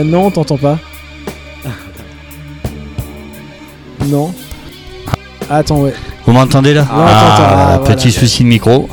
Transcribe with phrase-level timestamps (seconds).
[0.00, 0.78] Euh, non, on t'entend pas.
[4.06, 4.32] non.
[5.48, 5.94] Attends, ouais.
[6.26, 7.94] Vous m'entendez là Ah, on t'entend, ah, voilà.
[7.96, 8.88] Petit souci de micro.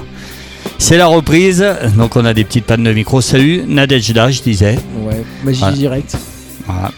[0.79, 1.65] C'est la reprise,
[1.97, 3.21] donc on a des petites pannes de micro.
[3.21, 4.77] Salut, Nadejda, je disais.
[5.03, 5.75] Ouais, magie Voilà.
[5.75, 6.17] direct.
[6.65, 6.91] Voilà.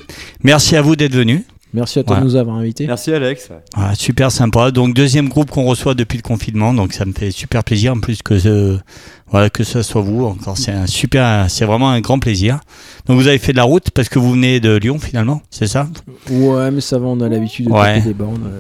[0.44, 1.44] Merci à vous d'être venus.
[1.72, 2.22] Merci à toi Voilà.
[2.22, 2.88] de nous avoir invités.
[2.88, 3.50] Merci Alex.
[3.76, 4.72] Voilà, super sympa.
[4.72, 8.00] Donc deuxième groupe qu'on reçoit depuis le confinement, donc ça me fait super plaisir en
[8.00, 8.80] plus que ce,
[9.32, 10.58] voilà que ce soit vous encore.
[10.58, 12.60] C'est un super, c'est vraiment un grand plaisir.
[13.06, 15.68] Donc vous avez fait de la route parce que vous venez de Lyon finalement, c'est
[15.68, 15.88] ça?
[16.30, 17.96] Ouais, mais ça va, on a l'habitude de Ouais.
[17.96, 18.52] taper des bornes.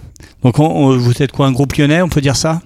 [0.43, 2.61] Donc on- on- vous êtes quoi un groupe lyonnais, on peut dire ça?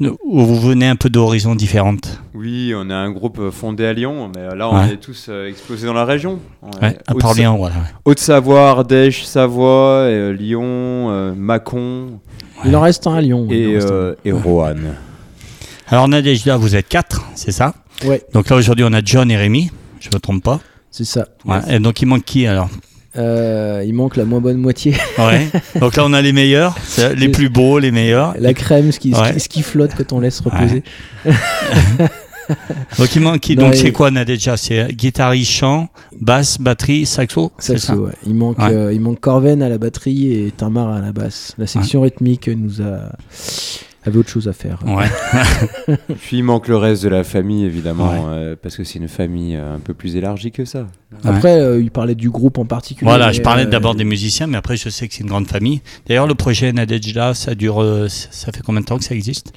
[0.00, 2.20] Ou vous venez un peu d'horizons différentes?
[2.34, 4.94] Oui, on a un groupe euh, fondé à Lyon, mais euh, là on Ouais.
[4.94, 6.38] est tous euh, explosés dans la région.
[6.80, 7.74] Ouais, à Haute- part Lyon, voilà.
[8.06, 10.62] Haute-Savoie, Ardèche, Savoie, euh, Lyon,
[11.10, 12.18] euh, Mâcon
[12.64, 13.46] Il en reste un à Lyon.
[13.50, 14.94] et, euh, et Roanne.
[15.90, 17.74] Alors Nadejda, vous êtes quatre, c'est ça
[18.04, 19.70] Ouais, Donc là aujourd'hui on a John et Rémi,
[20.00, 20.60] je me trompe pas.
[20.90, 21.28] c'est ça.
[21.44, 21.58] Ouais.
[21.68, 22.68] Et donc il manque qui alors
[23.16, 24.94] Euh, il manque la moins bonne moitié.
[25.18, 25.48] Ouais.
[25.80, 28.34] donc là on a les meilleurs, c'est les plus beaux, les meilleurs.
[28.38, 29.38] La crème, ce qui, ce qui- Ouais.
[29.38, 30.82] ce qui flotte quand on laisse reposer.
[32.98, 35.88] Donc il manque qui Non, Donc et- c'est quoi Nadejda C'est guitariste, chant,
[36.20, 38.12] basse, batterie, saxo C'est ça Saxo, ouais.
[38.26, 38.72] Il manque, Ouais.
[38.72, 41.54] euh, il manque Corven à la batterie et Tamar à la basse.
[41.58, 43.12] La section rythmique nous a
[44.04, 44.78] avait autre chose à faire.
[44.86, 45.96] Ouais.
[46.22, 48.18] Puis il manque le reste de la famille évidemment, Ouais.
[48.28, 50.86] euh, parce que c'est une famille euh, un peu plus élargie que ça.
[51.24, 53.08] Après, euh, il parlait du groupe en particulier.
[53.10, 55.46] Voilà, je parlais euh, d'abord des musiciens, mais après je sais que c'est une grande
[55.48, 55.82] famille.
[56.06, 59.52] D'ailleurs, le projet Nadejda, ça dure, ça fait combien de temps que ça existe?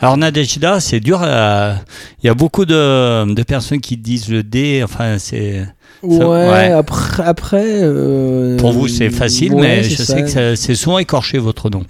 [0.00, 1.20] Alors Nadejda, c'est dur.
[1.22, 4.80] Il y a beaucoup de, de personnes qui disent le D.
[4.82, 5.66] Enfin, c'est
[6.04, 6.70] Ouais, Ça- ouais.
[6.72, 7.22] après.
[7.24, 10.04] après euh, pour vous c'est facile, ouais, mais je ça.
[10.04, 11.82] sais que c'est souvent écorché votre nom.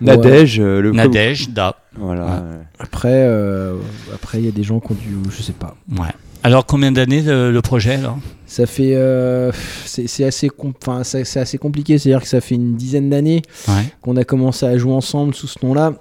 [0.00, 1.76] Nadège, euh, le Nadejda.
[1.98, 2.24] Voilà.
[2.24, 2.30] Ouais.
[2.42, 3.74] euh, Après, euh,
[4.14, 5.30] après, il y a des gens qui ont dû.
[5.30, 5.76] Je sais pas.
[5.90, 6.08] Ouais.
[6.42, 8.18] Alors combien d'années le, le projet alors?
[8.46, 8.94] Ça fait.
[8.94, 9.52] euh,
[9.84, 11.98] c'est assez, com- enfin, c'est c'est assez compliqué.
[11.98, 13.84] C'est-à-dire que ça fait une dizaine d'années Ouais.
[14.00, 15.92] qu'on a commencé à jouer ensemble sous ce nom-là.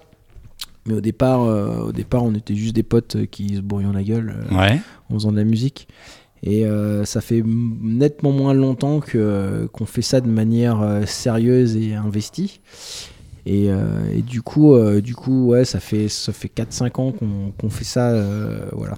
[0.85, 4.01] Mais au départ, euh, au départ, on était juste des potes qui se bourrions la
[4.01, 4.79] gueule euh, Ouais.
[5.09, 5.89] en faisant de la musique.
[6.43, 11.75] Et euh, ça fait nettement moins longtemps que qu'on fait ça de manière euh, sérieuse
[11.75, 12.61] et investie.
[13.45, 13.79] Et, euh,
[14.13, 17.69] et du coup, euh, du coup, ouais, ça fait ça fait 4-5 ans qu'on qu'on
[17.69, 18.97] fait ça, euh, voilà.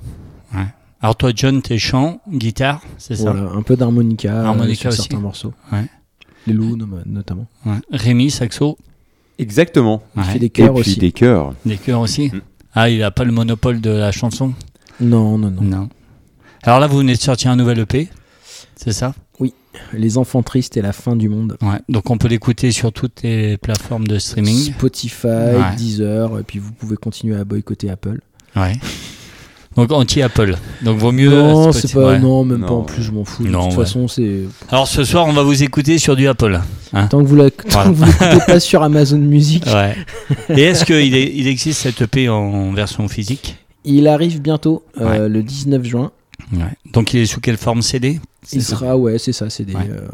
[1.04, 3.32] Alors toi, John, t'es chant, guitare, c'est ça?
[3.32, 5.02] Voilà, un peu d'harmonica, euh, Harmonica sur aussi.
[5.02, 5.54] certains morceaux.
[5.72, 5.86] Ouais.
[6.46, 6.78] Les loups
[7.08, 7.48] notamment.
[7.66, 7.78] Ouais.
[7.92, 8.78] Rémi, saxo,
[9.40, 10.04] Exactement.
[10.16, 11.00] Il fait des chœurs aussi.
[11.00, 11.56] des chœurs.
[11.66, 12.28] des chœurs aussi?
[12.28, 12.42] Mm.
[12.76, 14.54] Ah, il a pas le monopole de la chanson?
[15.00, 15.62] Non, non, non.
[15.64, 15.90] Non.
[16.64, 18.10] Alors là, vous venez de sortir un nouvel EP,
[18.76, 19.14] c'est ça?
[19.94, 21.58] Les enfants tristes et la fin du monde.
[21.62, 21.80] Ouais.
[21.90, 24.74] Donc on peut l'écouter sur toutes les plateformes de streaming.
[24.74, 25.76] Spotify, Ouais.
[25.78, 28.20] Deezer, et puis vous pouvez continuer à boycotter Apple.
[28.56, 28.74] Ouais.
[29.78, 30.58] Donc anti-Apple.
[30.84, 31.30] Donc vaut mieux.
[31.30, 32.20] non, c'est pas, ouais.
[32.20, 32.80] non, même pas Non.
[32.80, 33.44] en plus, je m'en fous.
[33.46, 33.86] De Non, toute ouais.
[33.86, 34.42] façon, c'est.
[34.70, 36.60] Alors ce soir, on va vous écouter sur du Apple.
[37.10, 37.90] Tant que vous la- tant Voilà.
[37.90, 39.96] que vous l'écoutez pas sur Amazon Music, Ouais.
[40.50, 43.56] Et est-ce qu'il est- il existe cette EP en version physique?
[43.86, 45.30] Il arrive bientôt, euh, Ouais.
[45.30, 46.12] le 19 juin.
[46.54, 46.74] Ouais.
[46.92, 48.20] Donc il est sous quelle forme CD
[48.52, 49.50] Il sera, ouais, c'est ça.
[49.76, 49.90] Ouais.
[49.90, 50.08] euh,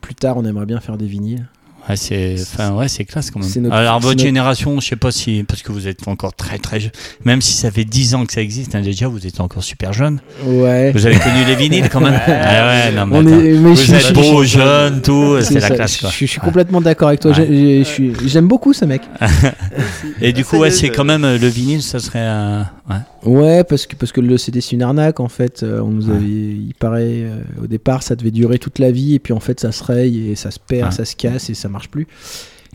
[0.00, 1.48] plus tard, on aimerait bien faire des vinyles.
[1.88, 3.48] Ouais, c'est enfin ouais, c'est classe quand même.
[3.48, 6.06] C'est notre- Alors c'est votre notre- génération, je sais pas si parce que vous êtes
[6.06, 6.90] encore très très jeune,
[7.24, 9.92] même si ça fait 10 ans que ça existe, hein, déjà vous êtes encore super
[9.92, 10.20] jeune.
[10.44, 10.92] Ouais.
[10.92, 12.20] Vous avez connu les vinyles quand même.
[12.26, 13.40] ah ouais, non mais On attends.
[13.40, 16.10] est, mais Vous êtes je- beau, je- jeune, tout, c'est la ça, classe quoi.
[16.10, 17.30] Je, je suis complètement d'accord avec toi.
[17.30, 17.36] Ouais.
[17.38, 19.02] J'ai- j'ai- je suis- J'aime beaucoup ce mec.
[20.20, 22.66] Et du coup, ouais, est, c'est quand même le vinyle, ça serait un.
[22.90, 22.96] Ouais.
[23.24, 25.62] Ouais, parce que, parce que le CD c'est une arnaque en fait.
[25.62, 26.16] Euh, On nous Ouais.
[26.16, 29.40] avait, il paraît, euh, au départ ça devait durer toute la vie et puis en
[29.40, 30.96] fait ça se raye et ça se perd, Ouais.
[30.96, 32.08] ça se casse et ça marche plus.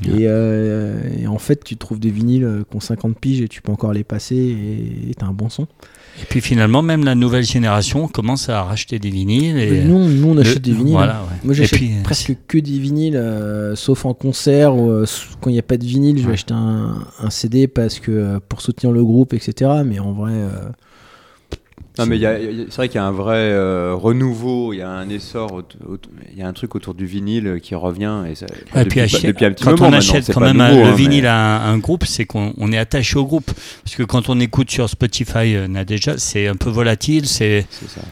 [0.08, 0.22] Ouais.
[0.22, 3.48] Et, euh, et en fait tu trouves des vinyles euh, qui ont 50 piges et
[3.48, 5.64] tu peux encore les passer et t'as un bon son.
[6.22, 9.58] Et puis finalement, même la nouvelle génération commence à racheter des vinyles.
[9.58, 10.94] Et nous, nous on achète le- des vinyles.
[10.94, 11.38] Voilà, ouais.
[11.44, 15.06] Moi j'achète euh, presque que des vinyles, euh, sauf en concert ou euh,
[15.42, 18.12] quand il n'y a pas de vinyle, je vais acheter un, un CD parce que
[18.12, 19.72] euh, pour soutenir le groupe, etc.
[19.86, 20.50] Mais en vrai, euh,
[22.00, 25.08] Non, mais c'est vrai qu'il y a un vrai euh, renouveau, il y a un
[25.10, 25.62] essor,
[26.32, 28.24] il y a un truc autour du vinyle qui revient.
[28.30, 30.58] Et ça, Et depuis, puis acheter- depuis un petit quand moment on achète quand même
[30.58, 33.20] nouveau, un- le hein, vinyle mais- à un, un groupe, c'est qu'on on est attaché
[33.20, 33.52] au groupe.
[33.84, 37.28] Parce que quand on écoute sur Spotify, euh, n'a déjà, c'est un peu volatile.
[37.28, 37.68] C'est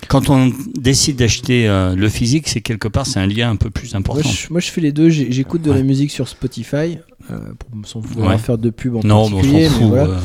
[0.10, 3.72] quand on décide d'acheter euh, le physique, c'est quelque part c'est un lien un peu
[3.72, 4.30] plus moi important.
[4.30, 5.10] je, moi, je fais les deux.
[5.10, 5.78] J'écoute de Ouais.
[5.78, 7.00] la musique sur Spotify,
[7.32, 8.38] euh, pour, sans vouloir Ouais.
[8.38, 9.62] faire de pub en non, mais on particulier.
[9.64, 9.88] mais fout.
[9.88, 10.20] voilà.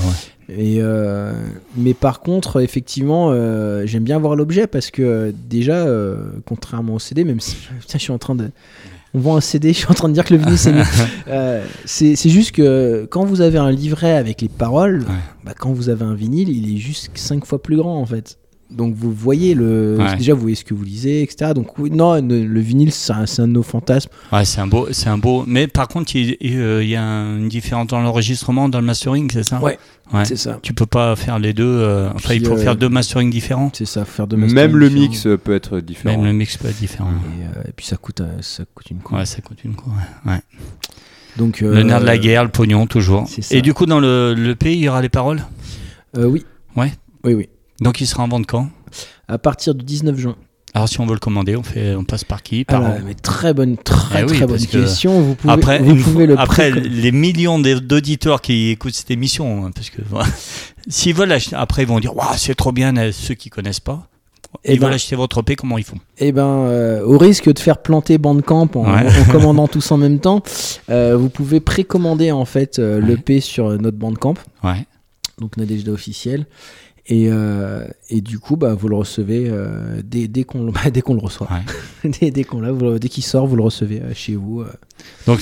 [0.50, 0.52] Euh.
[0.56, 1.32] Et euh,
[1.76, 6.94] mais par contre, effectivement, euh, j'aime bien voir l'objet parce que euh, déjà, euh, contrairement
[6.94, 8.50] au CD, même si putain, je suis en train de.
[9.14, 10.82] On vend un CD, je suis en train de dire que le vinyle c'est mieux.
[11.86, 15.14] C'est c'est juste que quand vous avez un livret avec les paroles, Ouais.
[15.44, 18.36] bah, quand vous avez un vinyle, il est juste 5 fois plus grand en fait.
[18.68, 20.16] Donc vous voyez le Ouais.
[20.16, 21.52] déjà vous voyez ce que vous lisez, etc.
[21.54, 24.10] Donc oui, non, le, le vinyle c'est un, un de nos fantasmes.
[24.32, 25.44] Ouais, c'est un beau, c'est un beau.
[25.46, 28.80] Mais par contre, il, il, euh, il y a un- une différence dans l'enregistrement, dans
[28.80, 29.60] le mastering, c'est ça?
[29.62, 29.78] Ouais.
[30.12, 30.24] Ouais.
[30.24, 30.58] C'est ça.
[30.62, 31.64] Tu peux pas faire les deux.
[31.64, 33.70] euh, enfin, Puis, il faut euh, faire deux masterings différents.
[33.72, 35.08] C'est ça, faire de Même mastering le différents.
[35.10, 36.16] mix peut être différent.
[36.16, 37.10] Même le mix peut être différent.
[37.10, 39.18] Et, euh, et puis ça coûte ça coûte une quoi.
[39.18, 39.92] Ouais, ça coûte une quoi.
[40.26, 40.40] ouais.
[41.36, 43.28] Donc Le nerf de la guerre, le pognon, toujours.
[43.50, 45.42] Et du coup, dans le, le pays, il y aura les paroles?
[46.16, 46.44] euh, oui.
[46.76, 46.92] Ouais.
[47.24, 47.48] Oui oui.
[47.80, 48.68] Donc, il sera en vente quand?
[49.28, 50.36] À partir du 19 juin.
[50.74, 52.64] Alors, si on veut le commander, on fait, on passe par qui?
[52.64, 55.20] Par mais très bonne, très Eh oui, très bonne question.
[55.22, 58.94] Vous pouvez, après, vous une pouvez fois- le après préco- les millions d'auditeurs qui écoutent
[58.94, 60.02] cette émission, hein, parce que
[60.88, 62.94] s'ils veulent acheter, après ils vont dire waouh c'est trop bien.
[62.98, 64.06] euh, Ceux qui connaissent pas,
[64.64, 65.98] Eh ils ben- veulent acheter votre EP, comment ils font?
[66.18, 69.06] Eh ben, euh, au risque de faire planter Bandcamp en, Ouais.
[69.20, 70.42] en commandant tous en même temps,
[70.90, 73.06] euh, vous pouvez précommander en fait euh, Ouais.
[73.08, 74.84] l'EP sur notre Bandcamp, Ouais.
[75.38, 76.46] donc Nadejda officiel.
[77.08, 80.90] Et, euh, et du coup, bah, vous le recevez euh, dès, dès qu'on le- bah,
[80.92, 81.48] dès qu'on le reçoit.
[82.04, 82.60] dès dès qu'on
[82.98, 84.62] dès qu'il sort, vous le recevez euh, chez vous.
[84.62, 84.72] euh.
[85.26, 85.40] Donc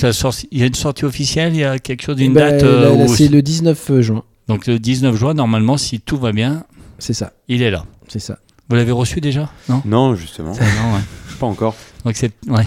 [0.53, 2.63] il y a une sortie officielle, il y a quelque chose, Eh une ben, date.
[2.65, 4.25] euh, c'est le 19 juin.
[4.47, 6.65] Donc le 19 juin, normalement, si tout va bien,
[6.99, 7.87] C'est ça, il est là.
[8.09, 8.39] c'est ça.
[8.69, 9.51] Vous l'avez reçu déjà?
[9.69, 9.83] Non?
[9.87, 10.59] Non, justement, Non,
[10.95, 11.01] ouais.
[11.41, 11.75] pas encore.
[12.05, 12.65] Donc c'est ouais.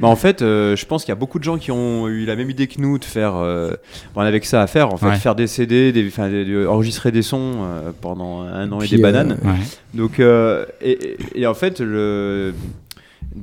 [0.00, 2.24] Bah, en fait, euh, je pense qu'il y a beaucoup de gens qui ont eu
[2.24, 3.34] la même idée que nous de faire.
[3.36, 3.72] euh,
[4.14, 5.16] on avait que ça à faire, en fait, Ouais.
[5.16, 8.96] faire des CD, des, enfin, des- enregistrer des sons euh, pendant un an Puis, et
[8.96, 9.38] des euh, bananes.
[9.44, 9.50] ouais.
[9.94, 12.52] Donc, euh, et- et en fait, le,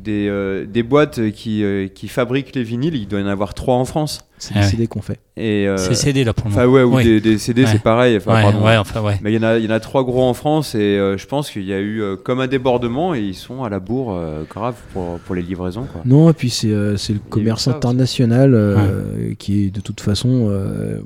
[0.02, 3.54] des, euh, des boîtes qui, euh, qui fabriquent les vinyles, il doit y en avoir
[3.54, 4.22] trois en France.
[4.38, 4.72] C'est Ah des ouais.
[4.72, 5.20] CD qu'on fait.
[5.38, 6.74] Et, euh, C'est CD là pour le Enfin, moment.
[6.74, 7.04] ouais, ou Oui.
[7.04, 7.70] des, des CD, Ouais.
[7.72, 8.18] c'est pareil.
[8.18, 8.66] Enfin, ouais, pardon.
[8.66, 9.18] ouais, enfin ouais.
[9.22, 11.18] Mais il y, en a, il y en a trois gros en France et euh,
[11.18, 13.80] je pense qu'il y a eu euh, comme un débordement et ils sont à la
[13.80, 15.86] bourre euh, grave pour, pour les livraisons.
[15.92, 16.02] Quoi.
[16.06, 20.48] Non, et puis c'est euh, c'est le commerce international euh, qui est de toute façon.
[20.50, 21.00] euh,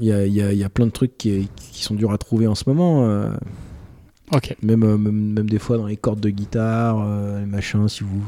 [0.00, 1.94] Il y, a, il y a- il y a plein de trucs qui, qui sont
[1.94, 3.04] durs à trouver en ce moment.
[4.32, 4.56] Euh, Ok.
[4.62, 8.04] même, euh, même, même des fois dans les cordes de guitare, euh, les machins, si
[8.04, 8.22] vous,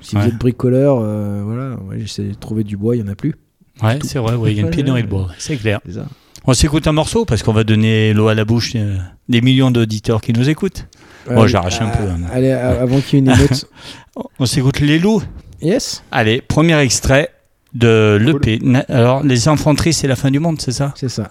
[0.00, 0.22] si Ouais.
[0.22, 3.16] vous êtes bricoleur, euh, voilà, ouais, j'essaie de trouver du bois, il n'y en a
[3.16, 3.34] plus.
[3.82, 4.34] Ouais, c'est vrai.
[4.34, 5.28] ouais, il y a une pénurie de bois.
[5.38, 5.80] C'est clair.
[5.92, 6.06] Ça.
[6.44, 8.96] On s'écoute un morceau parce qu'on va donner l'eau à la bouche euh,
[9.28, 10.86] des millions d'auditeurs qui nous écoutent.
[11.28, 12.20] Bon, Allez, j'arrache un peu, hein.
[12.32, 13.66] Allez, avant qu'il y ait une émeute.
[14.38, 15.22] On s'écoute les loups.
[15.60, 17.28] yes, Allez, premier extrait
[17.74, 18.60] de l'EP.
[18.88, 20.94] Alors, les infanteries, c'est la fin du monde, c'est ça?
[20.96, 21.30] C'est ça.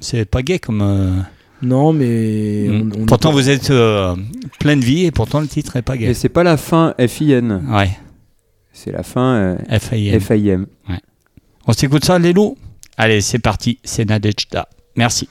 [0.00, 1.24] C'est pas gay comme.
[1.62, 2.66] Non, mais.
[2.68, 2.92] mm.
[2.96, 4.14] on- on- pourtant, vous êtes euh,
[4.58, 6.06] plein de vie et pourtant le titre est pas gay.
[6.06, 7.90] Et c'est pas la fin FIN, Ouais,
[8.72, 9.34] c'est la fin
[9.70, 10.20] euh, FIM.
[10.20, 10.66] FIM.
[11.66, 12.56] On s'écoute ça, les loups?
[12.96, 13.78] Allez, c'est parti.
[13.84, 14.68] C'est Nadejda.
[14.96, 15.28] Merci.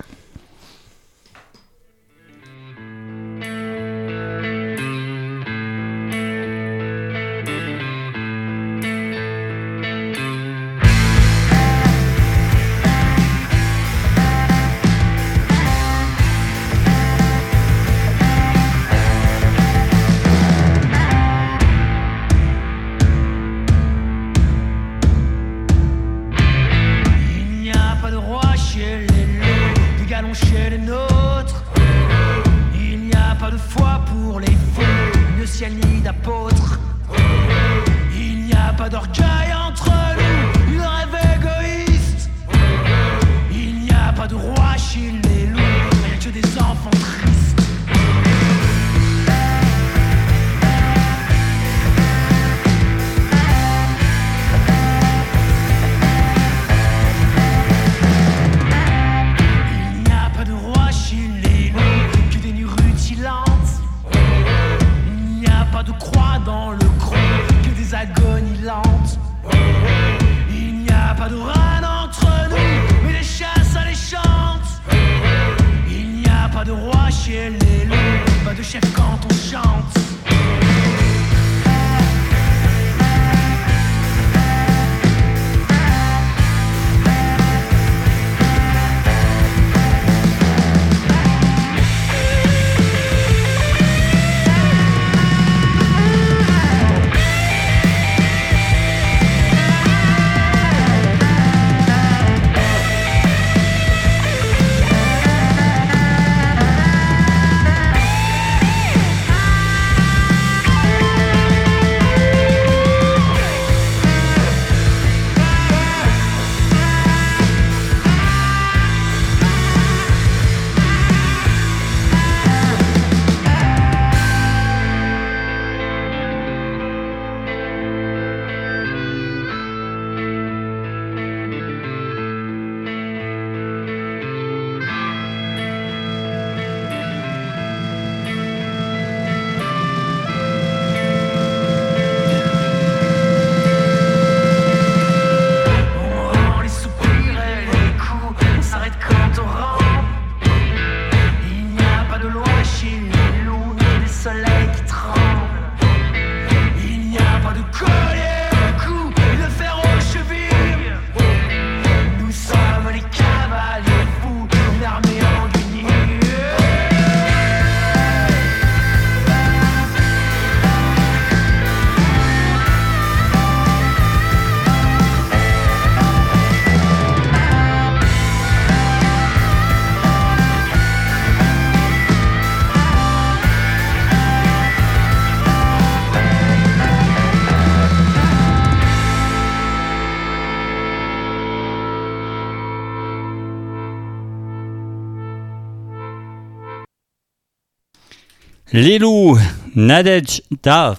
[198.73, 199.37] Les loups,
[199.75, 200.95] Nadejda,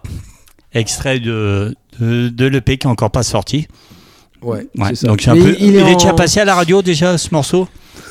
[0.75, 3.67] extrait de, de, de l'EP qui est encore pas sorti.
[4.43, 5.07] Ouais, Ouais, c'est ça.
[5.09, 5.55] Donc un peu.
[5.61, 7.69] Il, est en- déjà passé à la radio déjà ce morceau.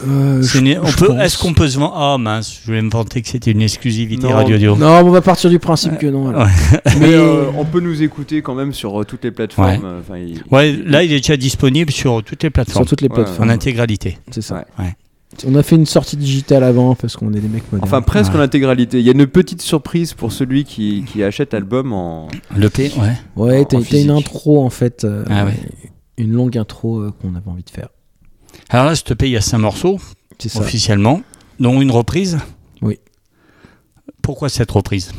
[0.08, 1.20] Euh, une- peut.
[1.20, 4.27] Est-ce qu'on peut se vendre Oh mince, je voulais me vanter que c'était une exclusivité
[4.27, 4.34] Non.
[4.36, 4.75] radio audio.
[4.77, 6.32] Non, on va partir du principe que non.
[6.32, 6.46] Mais
[7.00, 9.68] Mais euh, on peut nous écouter quand même sur euh, toutes les plateformes.
[9.70, 9.80] Ouais.
[9.84, 13.01] euh, enfin, il- Ouais, là il est déjà disponible sur toutes les plateformes, sur toutes
[13.01, 13.50] les Ouais, plateformes.
[13.50, 14.18] en intégralité.
[14.32, 14.65] C'est ça.
[14.80, 14.94] Ouais.
[15.48, 17.81] On a fait une sortie digitale avant parce qu'on est des mecs modernes.
[17.88, 18.39] Enfin, presque Ouais.
[18.39, 19.00] en intégralité.
[19.00, 22.27] Il y a une petite surprise pour celui qui, qui achète l'album en.
[22.55, 23.13] L'EP, ouais.
[23.36, 25.03] ouais, t'as une intro en fait.
[25.03, 25.53] euh, Ah ouais.
[26.17, 27.89] Une longue intro euh, qu'on avait envie de faire.
[28.69, 30.00] Alors là, cet EP, il y a cinq morceaux
[30.39, 30.60] C'est ça.
[30.60, 31.21] officiellement,
[31.60, 32.38] dont une reprise.
[32.81, 33.00] Oui.
[34.21, 35.12] Pourquoi cette reprise?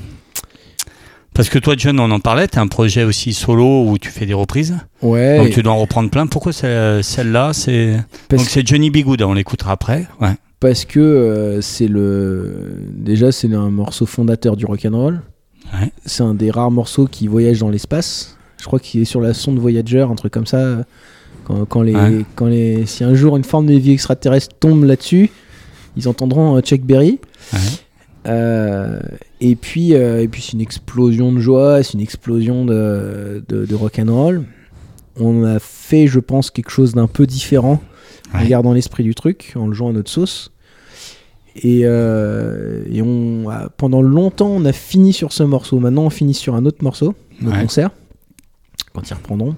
[1.35, 4.11] Parce que toi, John, on en parlait, tu as un projet aussi solo où tu
[4.11, 4.77] fais des reprises.
[5.01, 5.39] Ouais.
[5.39, 6.27] Donc tu dois en reprendre plein.
[6.27, 7.97] Pourquoi celle-là c'est...
[8.31, 10.07] Donc c'est Johnny Bigoud, on l'écoutera après.
[10.21, 10.35] Ouais.
[10.61, 12.75] parce que euh, c'est le.
[12.91, 15.23] Déjà, c'est un morceau fondateur du rock'n'roll.
[15.73, 15.91] Ouais.
[16.05, 18.37] C'est un des rares morceaux qui voyage dans l'espace.
[18.61, 20.85] Je crois qu'il est sur la sonde Voyager, un truc comme ça.
[21.45, 22.25] Quand, quand les, Ouais.
[22.37, 25.31] quand les, si un jour une forme de vie extraterrestre tombe là-dessus,
[25.97, 27.19] ils entendront euh, Chuck Berry.
[27.53, 27.59] Ouais.
[28.27, 29.01] Euh,
[29.41, 33.67] et puis, euh, et puis c'est une explosion de joie, c'est une explosion de, de,
[33.67, 34.45] de rock'n'roll.
[35.19, 37.83] On a fait, je pense, quelque chose d'un peu différent
[38.33, 38.49] en Ouais.
[38.49, 40.53] gardant l'esprit du truc, en le jouant à notre sauce.
[41.57, 45.79] Et, euh, et on a- pendant longtemps, on a fini sur ce morceau.
[45.81, 47.61] Maintenant, on finit sur un autre morceau, Ouais.
[47.61, 47.91] concerts,
[48.95, 49.55] quand ils reprendront.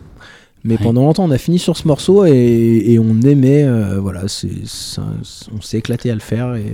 [0.64, 0.82] Mais Ouais.
[0.82, 2.32] pendant longtemps, on a fini sur ce morceau et,
[2.86, 3.64] et on aimait,
[4.00, 4.48] voilà, c'est,
[5.54, 6.72] on s'est éclaté à le faire et,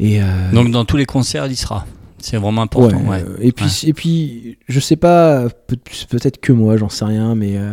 [0.00, 1.86] et euh, Donc dans tous les concerts, il y sera.
[2.18, 2.98] C'est vraiment important.
[3.02, 3.24] Ouais, Ouais.
[3.26, 5.78] euh, Et puis, et puis, je sais pas, peut-
[6.10, 7.72] peut-être que moi, j'en sais rien, mais euh,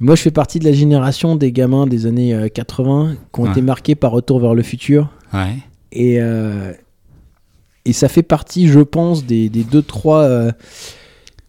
[0.00, 3.44] moi, je fais partie de la génération des gamins des années euh, 80 qui ont
[3.44, 3.50] Ouais.
[3.50, 5.10] été marqués par Retour vers le futur.
[5.32, 5.56] Ouais.
[5.92, 6.18] Et,
[7.84, 10.50] et ça fait partie, je pense, des, des deux, trois euh,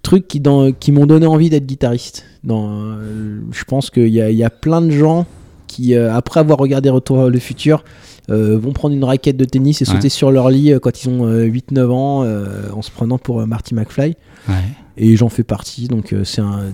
[0.03, 2.25] trucs qui, dans- qui m'ont donné envie d'être guitariste.
[2.43, 5.25] Dans, euh, je pense qu'il y a, y a plein de gens
[5.67, 7.83] qui, euh, après avoir regardé Retour vers le futur,
[8.29, 9.93] euh, vont prendre une raquette de tennis et Ouais.
[9.95, 13.45] sauter sur leur lit euh, quand ils ont 8-9 ans euh, en se prenant pour
[13.45, 14.15] Marty McFly.
[14.49, 14.53] Ouais.
[14.97, 16.71] Et j'en fais partie, donc c'est un,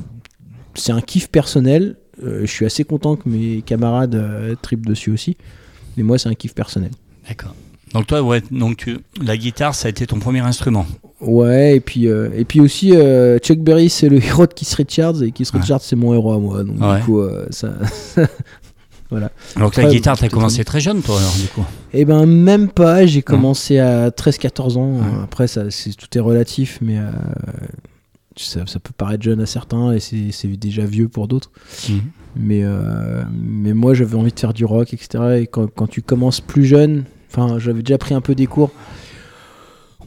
[0.75, 1.95] c'est un kiff personnel.
[2.23, 5.37] Je suis assez content que mes camarades tripent dessus aussi.
[5.97, 6.91] Mais moi, c'est un kiff personnel.
[7.27, 7.55] D'accord.
[7.93, 10.85] Donc toi, ouais, donc tu, la guitare, ça a été ton premier instrument.
[11.19, 14.73] Ouais, et puis, euh, et puis aussi, euh, Chuck Berry, c'est le héros de Keith
[14.73, 15.59] Richards, et Keith Ouais.
[15.59, 16.63] Richards, c'est mon héros à moi.
[16.63, 16.99] Donc, Ouais.
[16.99, 17.73] du coup, euh, ça.
[19.57, 21.65] Donc la guitare, t'as commencé très jeune, toi, alors, du coup.
[21.93, 24.99] Eh ben, même pas, j'ai commencé à 13-14 ans.
[25.23, 27.11] Après, ça, c'est, tout est relatif, mais euh,
[28.37, 31.51] ça, ça peut paraître jeune à certains, et c'est, c'est déjà vieux pour d'autres.
[31.89, 32.01] Mhm.
[32.37, 35.41] Mais, euh, mais moi, j'avais envie de faire du rock, etc.
[35.41, 38.71] Et quand, quand tu commences plus jeune, enfin, j'avais déjà pris un peu des cours.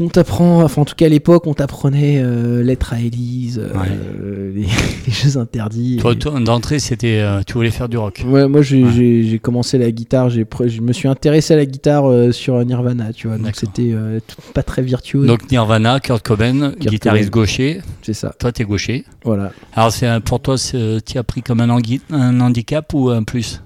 [0.01, 4.53] On t'apprend, enfin, en tout cas à l'époque, on t'apprenait euh, lettres à Élise, euh,
[4.55, 5.99] les, les jeux interdits.
[6.01, 8.25] Toi, et- toi, d'entrée, c'était, euh, tu voulais faire du rock.
[8.27, 9.39] Ouais, moi j'ai Ouais.
[9.41, 13.39] commencé la guitare, je me suis intéressé à la guitare euh, sur Nirvana, tu vois,
[13.39, 13.95] donc c'était
[14.53, 17.43] pas très virtuose, Donc Nirvana, Kurt Cobain, guitariste Cobain.
[17.43, 17.81] gaucher.
[18.03, 19.05] c'est ça, Toi, t'es gaucher.
[19.25, 19.53] voilà.
[19.75, 21.71] Alors, c'est pour toi, tu as pris comme un
[22.41, 23.61] handicap ou un plus?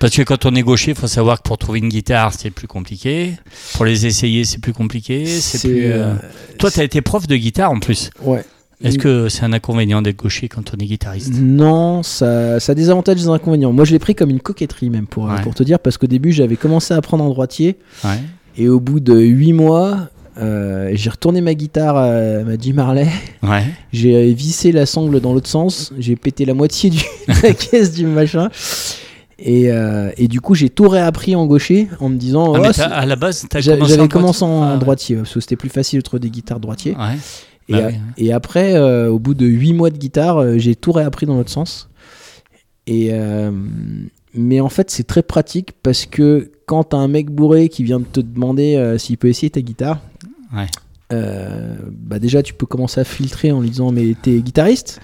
[0.00, 2.50] Parce que quand on est gaucher, il faut savoir que pour trouver une guitare, c'est
[2.50, 3.34] plus compliqué.
[3.74, 5.26] Pour les essayer, c'est plus compliqué.
[5.26, 5.84] C'est plus.
[5.84, 6.14] euh, euh,
[6.58, 8.10] Toi, tu as été prof de guitare en plus.
[8.24, 8.44] ouais.
[8.82, 11.34] Est-ce que c'est un inconvénient d'être gaucher quand on est guitariste?
[11.38, 13.74] Non, ça, ça a des avantages et des inconvénients.
[13.74, 15.42] Moi je l'ai pris comme une coquetterie même pour, euh, Ouais.
[15.42, 18.18] pour te dire, parce qu'au début j'avais commencé à apprendre en droitier, Ouais.
[18.56, 22.76] et au bout de 8 mois, euh, j'ai retourné ma guitare à ma Jim
[23.42, 23.64] Ouais.
[23.92, 27.92] j'ai vissé la sangle dans l'autre sens, j'ai pété la moitié du, de la caisse
[27.92, 28.48] du machin.
[29.42, 32.54] Et, euh, et du coup, j'ai tout réappris en gaucher en me disant.
[32.54, 34.74] Ah, oh, mais à la base, J'avais en commencé en droitier.
[34.74, 36.92] Ah, droitier ouais, parce que c'était plus facile de trouver des guitares droitier.
[36.96, 37.16] Ouais.
[37.68, 38.00] Et, Bah a- oui, ouais.
[38.18, 41.36] et après, euh, au bout de 8 mois de guitare, euh, j'ai tout réappris dans
[41.36, 41.88] l'autre sens.
[42.86, 43.12] Et
[44.34, 47.98] mais en fait, c'est très pratique parce que quand t'as un mec bourré qui vient
[48.00, 50.00] de te demander s'il peut essayer ta guitare,
[51.10, 55.00] bah déjà tu peux commencer à filtrer en lui disant mais t'es guitariste?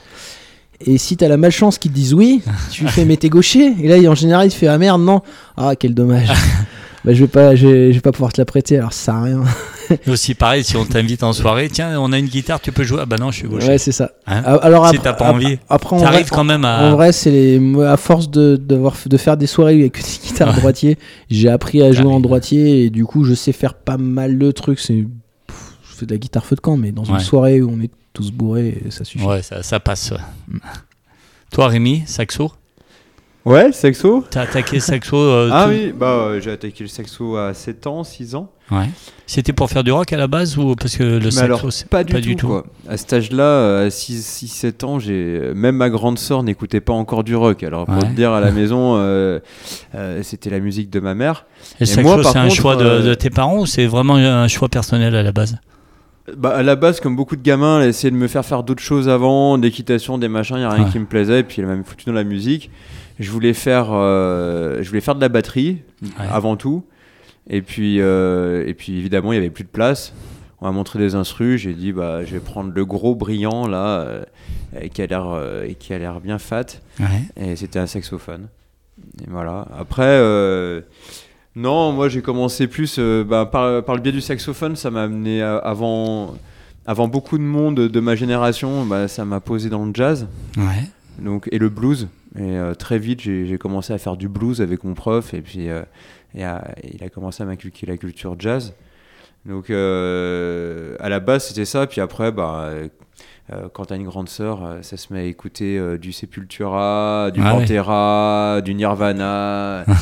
[0.84, 3.74] Et si t'as la malchance qu'ils te disent oui, tu lui fais mais t'es gaucher
[3.80, 5.20] et là en général il te fait ah merde non
[5.56, 6.28] ah quel dommage
[7.04, 9.04] bah je vais pas je vais, je vais pas pouvoir te la prêter alors ça
[9.06, 9.42] sert à rien
[10.08, 12.98] aussi pareil, si on t'invite en soirée, tiens, on a une guitare, tu peux jouer.
[13.02, 13.68] Ah bah non, je suis gaucher.
[13.68, 15.60] ouais c'est ça Hein Ah, alors Si après, t'as pas envie.
[15.68, 16.90] après vrai, quand même à.
[16.90, 20.58] en vrai c'est les à force de de faire des soirées avec des guitares Ouais.
[20.60, 20.98] droitier
[21.30, 24.38] j'ai appris à jouer Ah en droitier et du coup je sais faire pas mal
[24.40, 25.04] de trucs c'est
[25.96, 28.30] fais de la guitare feu de camp mais dans une soirée où on est tous
[28.32, 30.12] bourrés ça suffit Ouais, ça, ça passe.
[30.12, 30.58] ouais.
[31.52, 32.52] Toi, Rémi, saxo?
[33.44, 34.24] Ouais, saxo.
[34.28, 37.86] T'as attaqué saxo euh, Ah tout- oui, bah euh, j'ai attaqué le saxo à 7
[37.86, 38.50] ans, 6 ans.
[38.72, 38.90] Ouais.
[39.28, 41.88] C'était pour faire du rock à la base ou parce que le Mais saxo c'est
[41.88, 42.66] pas du tout, quoi.
[42.88, 47.22] À cet âge-là, euh, à 6-7 ans, j'ai même ma grande sœur n'écoutait pas encore
[47.22, 47.62] du rock.
[47.62, 48.00] Alors pour Ouais.
[48.00, 49.38] te dire, à la maison, euh,
[49.94, 51.46] euh, c'était la musique de ma mère.
[51.80, 54.16] Et le Et saxo, c'est un choix de, euh, de tes parents ou c'est vraiment
[54.16, 55.56] un choix personnel à la base?
[56.36, 58.82] Bah, à la base, comme beaucoup de gamins, elle essayait de me faire faire d'autres
[58.82, 60.90] choses avant, d'équitation, des machins, il n'y a rien Ouais.
[60.90, 62.70] qui me plaisait, et puis elle m'a foutu dans la musique.
[63.20, 66.08] Je voulais faire, euh, je voulais faire de la batterie, Ouais.
[66.30, 66.84] avant tout.
[67.48, 70.12] Et puis, euh, et puis évidemment, il n'y avait plus de place.
[70.60, 74.00] On m'a montré des instrus, j'ai dit, bah, je vais prendre le gros brillant, là,
[74.00, 74.24] euh,
[74.92, 75.26] qui a l'air
[75.78, 76.64] qui a l'air bien fat.
[76.98, 77.06] Ouais.
[77.36, 78.48] Et c'était un saxophone.
[79.22, 79.66] Et voilà.
[79.78, 80.18] Après,
[81.56, 84.76] non, moi j'ai commencé plus euh, bah, par, par le biais du saxophone.
[84.76, 86.34] Ça m'a amené à- avant,
[86.86, 88.84] avant beaucoup de monde de ma génération.
[88.84, 90.84] Bah, ça m'a posé dans le jazz Ouais.
[91.18, 92.08] donc, et le blues.
[92.38, 95.32] Et euh, très vite, j'ai commencé à faire du blues avec mon prof.
[95.32, 95.80] Et puis, euh,
[96.34, 98.74] et à- il a commencé à m'inculquer la culture jazz.
[99.46, 101.86] Donc, à la base, c'était ça.
[101.86, 102.68] Puis après, bah,
[103.72, 107.60] quand t'as une grande sœur, ça se met à écouter du Sepultura, du Ah ouais.
[107.64, 109.84] Pantera, du Nirvana.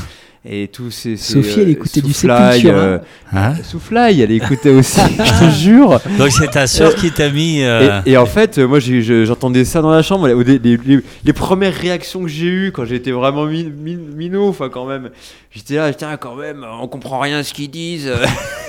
[0.47, 1.17] et tous ces.
[1.17, 2.51] ces, Sophie, elle euh, écoutait du Sepultura.
[2.79, 2.99] euh,
[3.33, 6.01] Hein Soulfly, elle écoutait aussi, je te jure.
[6.19, 7.63] Donc c'est ta sœur qui t'a mis.
[7.63, 10.29] euh, Et, et en fait, euh, moi j'entendais ça dans la chambre.
[10.29, 14.49] Les, les- les- les premières réactions que j'ai eues quand j'étais vraiment mi- mi- minot,
[14.49, 15.11] enfin quand même,
[15.51, 18.13] j'étais là, tiens, quand même, on comprend rien à ce qu'ils disent.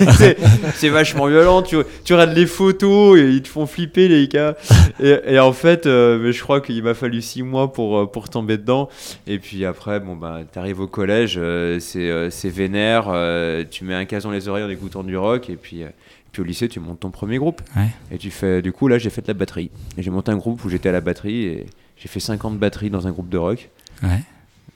[0.74, 1.62] c'est vachement violent.
[1.62, 4.54] Tu, tu regardes les photos et ils te font flipper, les gars.
[5.00, 8.06] Et, et en fait, euh, mais je crois qu'il m'a fallu six mois pour, euh,
[8.06, 8.88] pour tomber dedans.
[9.26, 13.84] Et puis après, bon, bah, t'arrives au collège, euh, c'est euh, c'est vénère, euh, tu
[13.84, 15.82] mets un cason les oreilles en écoutant du rock, et puis.
[15.82, 15.88] euh,
[16.32, 17.62] puis au lycée, tu montes ton premier groupe.
[17.74, 17.88] Ouais.
[18.10, 19.70] Et tu fais, du coup, là, j'ai fait de la batterie.
[19.96, 22.90] Et j'ai monté un groupe où j'étais à la batterie et j'ai fait 50 batteries
[22.90, 23.70] dans un groupe de rock.
[24.02, 24.20] Ouais.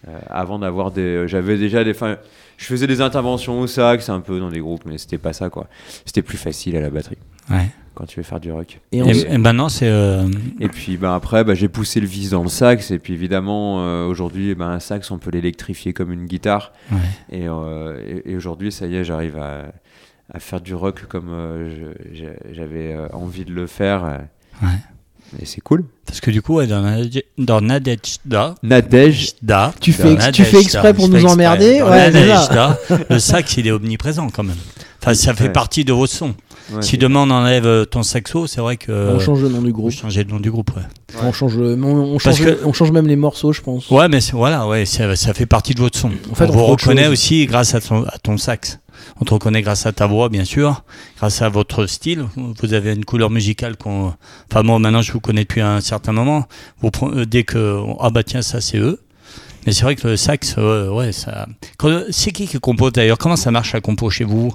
[0.09, 1.03] Euh, avant d'avoir des.
[1.03, 1.91] euh, J'avais déjà des.
[1.91, 2.17] Enfin,
[2.57, 5.51] je faisais des interventions au sax un peu dans des groupes, mais c'était pas ça,
[5.51, 5.67] quoi.
[6.07, 7.19] C'était plus facile à la batterie
[7.51, 7.69] Ouais.
[7.95, 8.81] Quand tu veux faire du rock.
[8.93, 9.15] Et Et,
[9.69, 9.89] c'est.
[9.89, 10.29] euh,
[10.61, 12.91] Et puis ben, après, ben, j'ai poussé le vis dans le sax.
[12.91, 16.73] Et puis évidemment, euh, aujourd'hui, ben, un sax, on peut l'électrifier comme une guitare.
[16.93, 16.99] Ouais.
[17.31, 19.65] Et, euh, et, et aujourd'hui, ça y est, j'arrive à,
[20.33, 21.93] à faire du rock comme euh,
[22.53, 24.21] j'avais euh, envie de le faire.
[24.63, 24.69] Ouais.
[25.41, 25.85] Et c'est cool.
[26.07, 28.57] Parce que du coup, dans, Nade- dans Nadejda.
[28.65, 32.11] Nadej, Da, Tu fais, tu fais Nadejda, exprès pour nous emmerder Ouais.
[32.11, 32.79] Nadejda,
[33.11, 34.57] le sax, il est omniprésent quand même.
[35.01, 35.51] Enfin, ça fait Ouais.
[35.53, 36.35] partie de votre son.
[36.73, 38.93] Ouais, si demain on enlève euh, ton saxo, c'est vrai que.
[39.15, 39.91] On change le nom du groupe.
[39.91, 40.83] changez le nom du groupe, ouais.
[41.23, 43.91] On change, on, change, que- on change même les morceaux, je pense.
[43.91, 46.11] Ouais, mais voilà, ouais, ça, ça fait partie de votre son.
[46.31, 47.13] En fait, on on vous reconnaît chose.
[47.13, 48.79] aussi grâce à ton, à ton sax.
[49.21, 50.85] On te reconnaît grâce à ta voix, bien sûr,
[51.17, 52.27] grâce à votre style.
[52.37, 54.13] Vous avez une couleur musicale qu'on.
[54.51, 56.47] Enfin, moi, maintenant, je vous connais depuis un certain moment.
[56.83, 57.79] Vous pre- euh, dès que.
[57.99, 59.01] Ah, bah, tiens, ça, c'est eux.
[59.67, 61.47] Mais c'est vrai que le sax, euh, ouais, ça.
[62.11, 63.19] C'est qui qui compose d'ailleurs?
[63.19, 64.53] Comment ça marche la compo chez vous?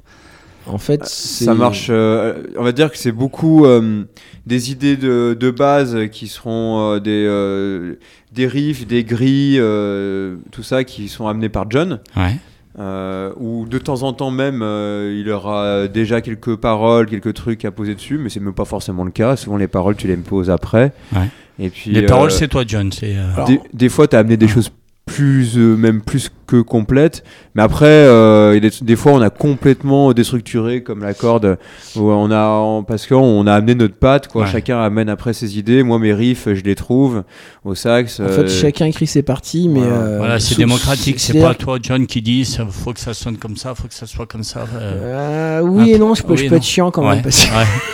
[0.67, 4.03] En fait, c'est- Ça marche, euh, on va dire que c'est beaucoup euh,
[4.47, 7.95] des idées de, de base qui seront euh, des, euh,
[8.33, 11.99] des riffs, des grilles, euh, tout ça qui sont amenés par John.
[12.17, 12.37] Ouais.
[12.77, 17.63] Euh, ou de temps en temps même, euh, il aura déjà quelques paroles, quelques trucs
[17.63, 19.35] à poser dessus, mais c'est même pas forcément le cas.
[19.37, 20.91] Souvent les paroles, tu les poses après.
[21.15, 21.29] Ouais.
[21.57, 22.91] Et puis, Les euh, paroles, c'est toi, John.
[22.91, 23.15] C'est.
[23.15, 24.69] euh, Alors- des, des fois, tu as amené des choses
[25.05, 27.23] plus, euh, même plus que complètes.
[27.53, 31.57] Mais après, euh, des, des fois, on a complètement déstructuré, comme la corde,
[31.95, 34.43] où on a, parce qu'on a amené notre patte, quoi.
[34.45, 34.51] Ouais.
[34.51, 35.83] Chacun amène après ses idées.
[35.83, 37.23] Moi, mes riffs, je les trouve
[37.63, 38.19] au sax.
[38.19, 39.79] En euh, fait, chacun écrit ses parties, mais.
[39.81, 39.95] voilà.
[39.95, 41.19] euh, Voilà, c'est démocratique.
[41.19, 43.93] C'est pas toi, John, qui dit ça faut que ça sonne comme ça, faut que
[43.93, 44.65] ça soit comme ça.
[44.75, 46.61] euh, Euh, oui et non, je peux, je oui et peux non.
[46.61, 47.21] être chiant quand ouais, même.
[47.23, 47.47] Parce,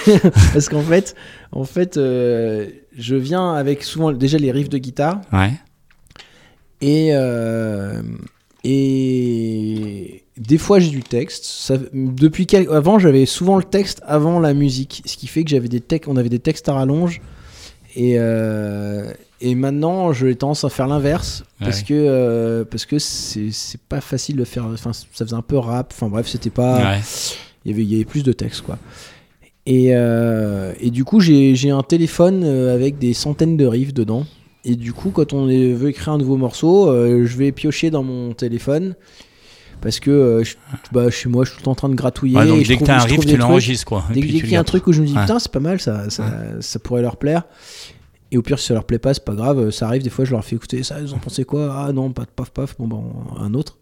[0.08, 0.20] ouais.
[0.54, 1.16] parce qu'en fait,
[1.52, 5.20] en fait euh, je viens avec souvent déjà les riffs de guitare.
[5.34, 5.52] ouais.
[6.82, 8.02] Et, euh,
[8.64, 11.46] et des fois j'ai du texte.
[11.46, 15.50] Ça, depuis quel- avant j'avais souvent le texte avant la musique, ce qui fait que
[15.50, 17.22] j'avais des textes, on avait des textes à rallonge.
[17.96, 23.52] Et, euh, et maintenant j'ai tendance à faire l'inverse parce que euh, parce que c'est
[23.90, 24.66] pas facile de faire.
[24.66, 25.92] Enfin ça faisait un peu rap.
[25.94, 26.78] Enfin bref c'était pas.
[26.94, 27.00] Ouais.
[27.66, 28.80] Il y avait, il y avait plus de texte, quoi.
[29.68, 34.26] Et, euh, et du coup, j'ai un téléphone avec des centaines de riffs dedans.
[34.64, 38.04] Et du coup, quand on veut écrire un nouveau morceau, euh, je vais piocher dans
[38.04, 38.96] mon téléphone.
[39.82, 40.56] Parce que euh, je,
[40.92, 42.38] bah, chez moi, je suis tout le temps en train de gratouiller.
[42.38, 44.04] Ouais, donc et je dès que trouve- t'as un riff, trouve tu l'enregistres, quoi.
[44.14, 45.22] Dès, dès qu'il y a un truc où je me dis, Ouais.
[45.22, 46.24] putain, c'est pas mal, ça, ça,
[46.60, 47.44] ça pourrait leur plaire.
[48.32, 49.72] Et au pire, si ça leur plaît pas, c'est pas grave.
[49.72, 51.74] Ça arrive, des fois, je leur fais écouter ça, vous en pensez quoi?
[51.88, 53.04] Ah non, pas paf paf, bon, ben,
[53.40, 53.80] un autre.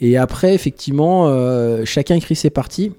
[0.00, 2.92] Et après, effectivement, euh, chacun écrit ses parties.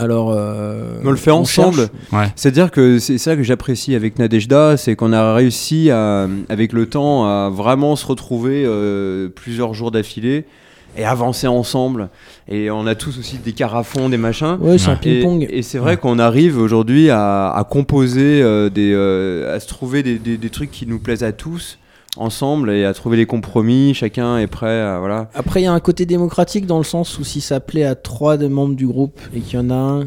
[0.00, 1.88] Alors, euh, On le fait ensemble.
[2.12, 2.26] Ouais.
[2.34, 6.86] C'est-à-dire que c'est ça que j'apprécie avec Nadejda, c'est qu'on a réussi à, avec le
[6.86, 10.44] temps à vraiment se retrouver euh, plusieurs jours d'affilée
[10.96, 12.08] et avancer ensemble.
[12.48, 14.56] Et on a tous aussi des carafons, des machins.
[14.60, 14.94] Ouais, c'est un.
[14.94, 15.46] Et, ping-pong.
[15.50, 20.02] et c'est vrai qu'on arrive aujourd'hui à, à composer, euh, des, euh, à se trouver
[20.02, 21.78] des, des- des trucs qui nous plaisent à tous
[22.16, 23.94] ensemble et à trouver les compromis.
[23.94, 25.30] Chacun est prêt à voilà.
[25.34, 27.94] Après, il y a un côté démocratique dans le sens où si ça plaît à
[27.94, 30.06] trois des membres du groupe et qu'il y en a un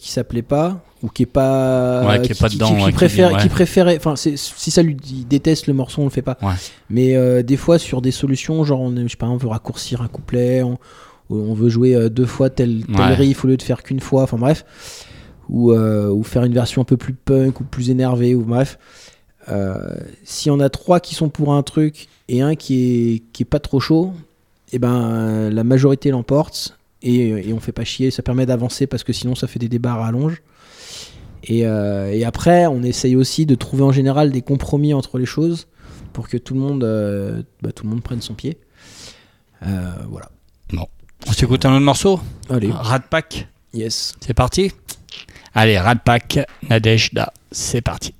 [0.00, 2.86] qui ça plaît pas ou qui est pas Ouais, qui est pas dedans, qui, ouais,
[2.90, 3.40] qui préfère ouais.
[3.40, 4.36] qui préférait enfin si
[4.70, 6.54] ça lui il déteste le morceau on le fait pas Ouais.
[6.90, 10.02] mais euh, des fois sur des solutions genre on, je sais pas on veut raccourcir
[10.02, 10.76] un couplet on,
[11.30, 13.14] on veut jouer euh, deux fois tel, tel Ouais.
[13.14, 14.64] riff au lieu de faire qu'une fois enfin bref
[15.48, 18.76] ou, euh, ou faire une version un peu plus punk ou plus énervée ou bref
[19.48, 22.74] euh, si on a trois qui sont pour un truc et un qui
[23.14, 24.12] est qui est pas trop chaud
[24.72, 28.10] et ben euh, la majorité l'emporte et, et on fait pas chier.
[28.10, 30.42] Ça permet d'avancer parce que sinon ça fait des débats à rallonge.
[31.44, 35.26] Et, euh, et après on essaye aussi de trouver en général des compromis entre les
[35.26, 35.66] choses
[36.12, 38.58] pour que tout le monde euh, bah, tout le monde prenne son pied.
[39.60, 40.30] Voilà.
[41.28, 42.20] On s'écoute un autre morceau?
[42.48, 42.70] Allez.
[42.70, 44.14] Rat Pack, yes.
[44.20, 44.70] C'est parti?
[45.54, 48.14] Allez, Rat Pack, Nadejda, c'est parti.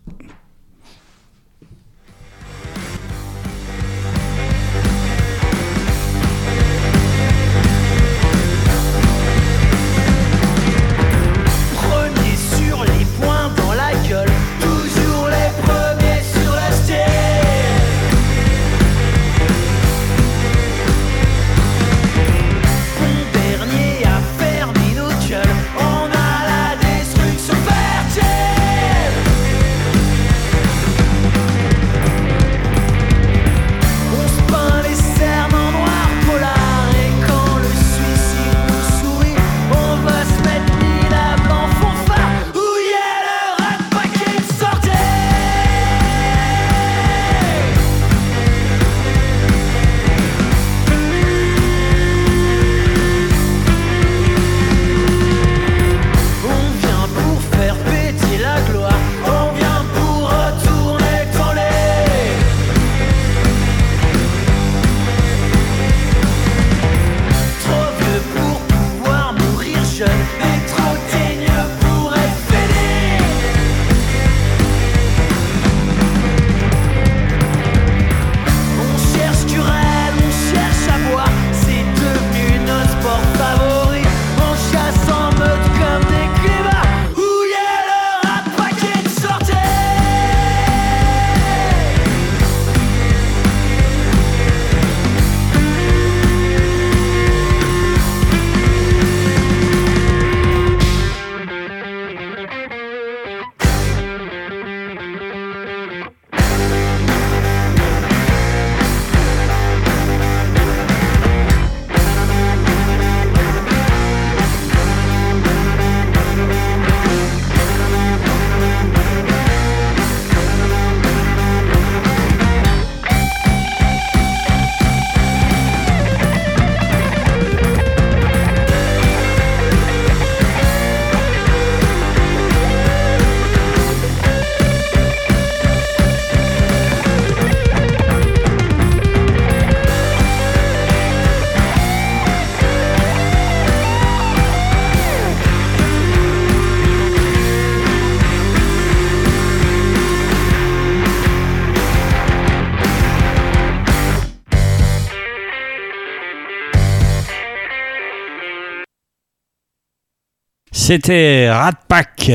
[160.86, 162.30] C'était Rat Pack,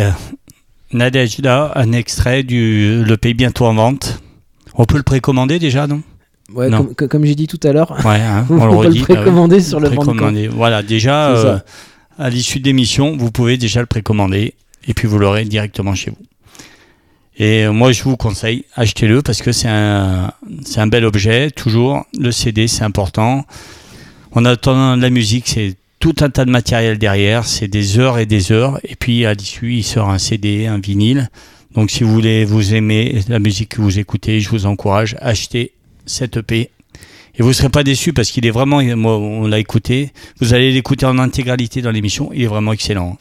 [0.92, 4.22] Nadejda, un extrait du Le Pays bientôt en vente.
[4.74, 6.02] On peut le précommander déjà, non?
[6.54, 6.84] Ouais Non.
[6.84, 9.04] comme, j'ai dit tout à l'heure Ouais, hein, on on le redit.
[9.04, 9.88] précommander sur le.
[9.88, 10.50] Précommander.
[10.50, 11.60] Voilà, déjà, euh,
[12.20, 14.54] à l'issue de l'émission, vous pouvez déjà le précommander
[14.86, 16.26] et puis vous l'aurez directement chez vous.
[17.38, 20.34] Et euh, moi, je vous conseille, achetez-le parce que c'est un,
[20.76, 21.52] un bel objet.
[21.52, 23.46] Toujours, le CD, c'est important.
[24.34, 27.46] En attendant de la musique, c'est tout un tas de matériel derrière.
[27.46, 28.80] C'est des heures et des heures.
[28.84, 31.30] Et puis, à l'issue, il sort un CD, un vinyle.
[31.76, 35.28] Donc, si vous voulez, vous aimez la musique que vous écoutez, je vous encourage à
[35.28, 35.72] acheter
[36.06, 36.72] cette EP.
[37.36, 40.12] Et vous ne serez pas déçus parce qu'il est vraiment, moi, on l'a écouté.
[40.42, 42.32] Vous allez l'écouter en intégralité dans l'émission.
[42.34, 43.18] Il est vraiment excellent.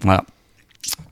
[0.00, 0.24] Voilà.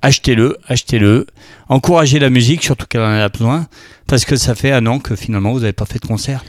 [0.03, 1.27] Achetez-le, achetez-le.
[1.69, 3.67] Encouragez la musique, surtout qu'elle en a besoin,
[4.07, 6.45] parce que ça fait un an que finalement vous n'avez pas fait de concert.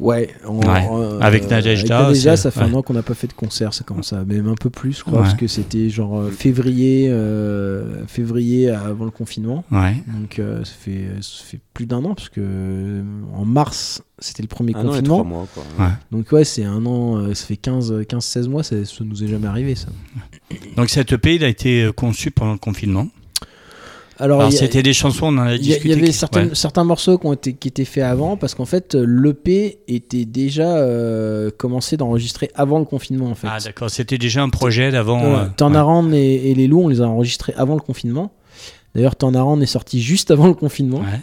[0.00, 0.86] Ouais, en- Ouais.
[0.88, 2.66] en- Avec Nadejda, Nadejda, c'est- ça fait ouais.
[2.70, 4.92] un an qu'on n'a pas fait de concert, ça commence à même un peu plus,
[4.98, 5.24] je crois, Ouais.
[5.24, 9.64] parce que c'était genre euh, février, euh, février avant le confinement.
[9.72, 9.96] Ouais.
[10.06, 13.02] Donc euh, ça, fait, ça fait plus d'un an, parce que euh,
[13.34, 15.16] en mars, c'était le premier Un an et confinement.
[15.18, 15.64] trois mois, quoi.
[15.78, 15.92] Ouais.
[16.12, 19.48] Donc ouais, c'est un an, euh, ça fait 15-16 mois, ça, ça nous est jamais
[19.48, 19.88] arrivé ça.
[20.76, 23.08] Donc cette EP, il a été euh, conçu pendant le confinement.
[24.20, 25.80] Alors, c'était des chansons, on en a discuté.
[25.84, 26.50] il y avait ouais.
[26.54, 30.76] certains morceaux qui, ont été, qui étaient faits avant, parce qu'en fait, l'EP était déjà
[30.78, 33.46] euh, commencé d'enregistrer avant le confinement en fait.
[33.50, 35.22] Ah d'accord, c'était déjà un projet d'avant.
[35.24, 35.76] Euh, ouais.
[35.76, 38.32] Around et, et les loups, on les a enregistrés avant le confinement.
[38.94, 40.98] D'ailleurs, Turn Around est sorti juste avant le confinement.
[40.98, 41.20] Ouais.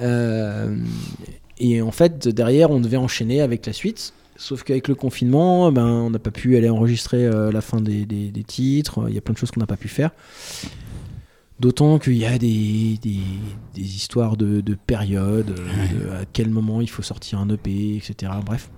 [0.00, 0.76] Euh,
[1.58, 4.12] et en fait, derrière, on devait enchaîner avec la suite.
[4.36, 8.06] Sauf qu'avec le confinement, ben, on n'a pas pu aller enregistrer euh, la fin des,
[8.06, 9.04] des- des titres.
[9.08, 10.10] Il y a plein de choses qu'on n'a pas pu faire.
[11.60, 13.18] D'autant qu'il y a des, des,
[13.74, 15.64] des histoires de, de période, euh,
[16.06, 18.32] de à quel moment il faut sortir un EP, etc.
[18.44, 18.70] Bref.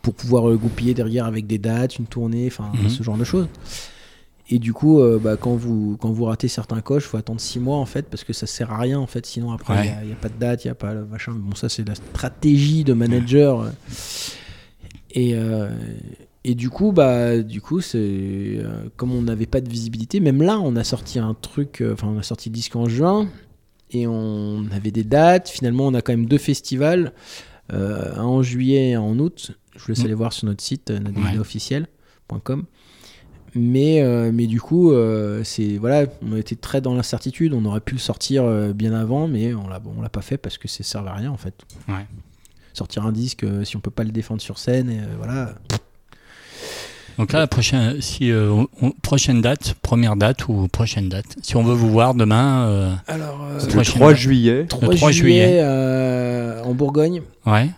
[0.00, 2.88] Pour pouvoir le goupiller derrière avec des dates, une tournée, enfin Mhm.
[2.88, 3.48] ce genre de choses.
[4.50, 7.40] Et du coup, euh, bah, quand, vous, quand vous ratez certains coches, il faut attendre
[7.40, 9.24] 6 mois en fait, parce que ça sert à rien en fait.
[9.26, 10.06] Sinon, après, il Ouais.
[10.06, 11.32] n'y a, pas de date, il n'y a pas le machin.
[11.36, 13.60] Bon, ça, c'est la stratégie de manager.
[13.60, 13.70] euh.
[15.10, 15.68] Et, euh,
[16.44, 20.42] et du coup, bah, du coup, c'est euh, comme on n'avait pas de visibilité, même
[20.42, 23.28] là, on a sorti un truc, euh, enfin, on a sorti le disque en juin,
[23.90, 25.48] et on avait des dates.
[25.48, 27.12] Finalement, on a quand même deux festivals,
[27.72, 29.52] euh, un en juillet et un en août.
[29.76, 30.04] Je vous laisse Mm.
[30.04, 31.00] aller voir sur notre site, Ouais.
[31.00, 32.64] nadejdaofficiel.com.
[33.56, 34.02] Mais,
[34.32, 34.92] mais du coup,
[35.44, 37.54] c'est voilà, on a été très dans l'incertitude.
[37.54, 40.58] On aurait pu le sortir bien avant, mais on l'a, on l'a pas fait parce
[40.58, 41.54] que ça servait à rien en fait.
[41.86, 42.04] Ouais.
[42.72, 45.54] Sortir un disque, si on peut pas le défendre sur scène, et, voilà.
[47.18, 51.26] Donc là, la prochaine, si, euh, on- prochaine date, première date ou prochaine date.
[51.42, 54.18] Si on veut vous voir demain, euh, Alors, euh, Le Prochaine 3 date.
[54.20, 54.66] juillet.
[54.68, 55.60] 3, 3 juillet, juillet.
[55.62, 57.70] euh, en Bourgogne, ouais.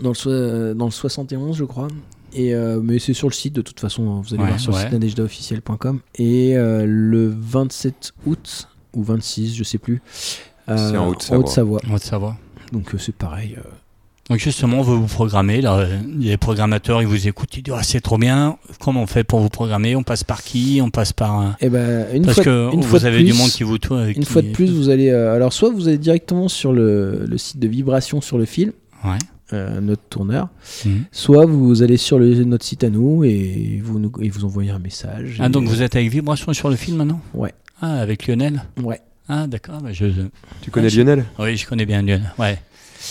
[0.00, 1.88] dans le, euh, dans le 71, je crois.
[2.34, 4.72] Et, euh, mais c'est sur le site, de toute façon, vous allez Ouais, voir sur
[4.72, 4.78] ouais.
[4.78, 6.00] le site nadejdaofficiel.com.
[6.16, 10.00] Et euh, le 27 août, ou 26, je sais plus,
[10.68, 11.38] euh, C'est en Haute-Savoie.
[11.44, 11.80] Haute-Savoie.
[11.88, 12.36] On va te savoir.
[12.72, 13.56] Donc euh, c'est pareil.
[14.30, 15.60] Euh, Donc justement, on veut vous programmer.
[15.60, 18.56] Là, euh, les programmateurs, ils vous écoutent, ils disent ah, c'est trop bien.
[18.80, 19.96] Comment on fait pour vous programmer?
[19.96, 20.80] On passe par qui?
[20.82, 21.56] On passe par un...
[21.60, 23.62] Eh ben, une Parce fois, que une vous fois de avez plus, du monde qui
[23.64, 24.08] vous tourne.
[24.14, 25.10] Une fois de plus, vous allez.
[25.10, 28.72] euh, alors, soit vous allez directement sur le, le site de Vibration sur le fil,
[29.04, 29.18] Ouais.
[29.52, 30.48] euh, notre tourneur,
[30.86, 31.04] Mhm.
[31.10, 34.70] soit vous allez sur le, notre site à nous et vous, nous, et vous envoyez
[34.70, 35.36] un message.
[35.40, 37.20] Ah donc vous êtes avec Vibration sur le film maintenant?
[37.34, 37.52] Ouais.
[37.80, 38.62] Ah avec Lionel?
[38.82, 39.00] Ouais.
[39.28, 39.80] Ah d'accord.
[39.82, 40.06] bah, je...
[40.62, 41.24] Tu connais Ah, je- Lionel?
[41.38, 42.32] Oui, je connais bien Lionel.
[42.38, 42.58] Ouais.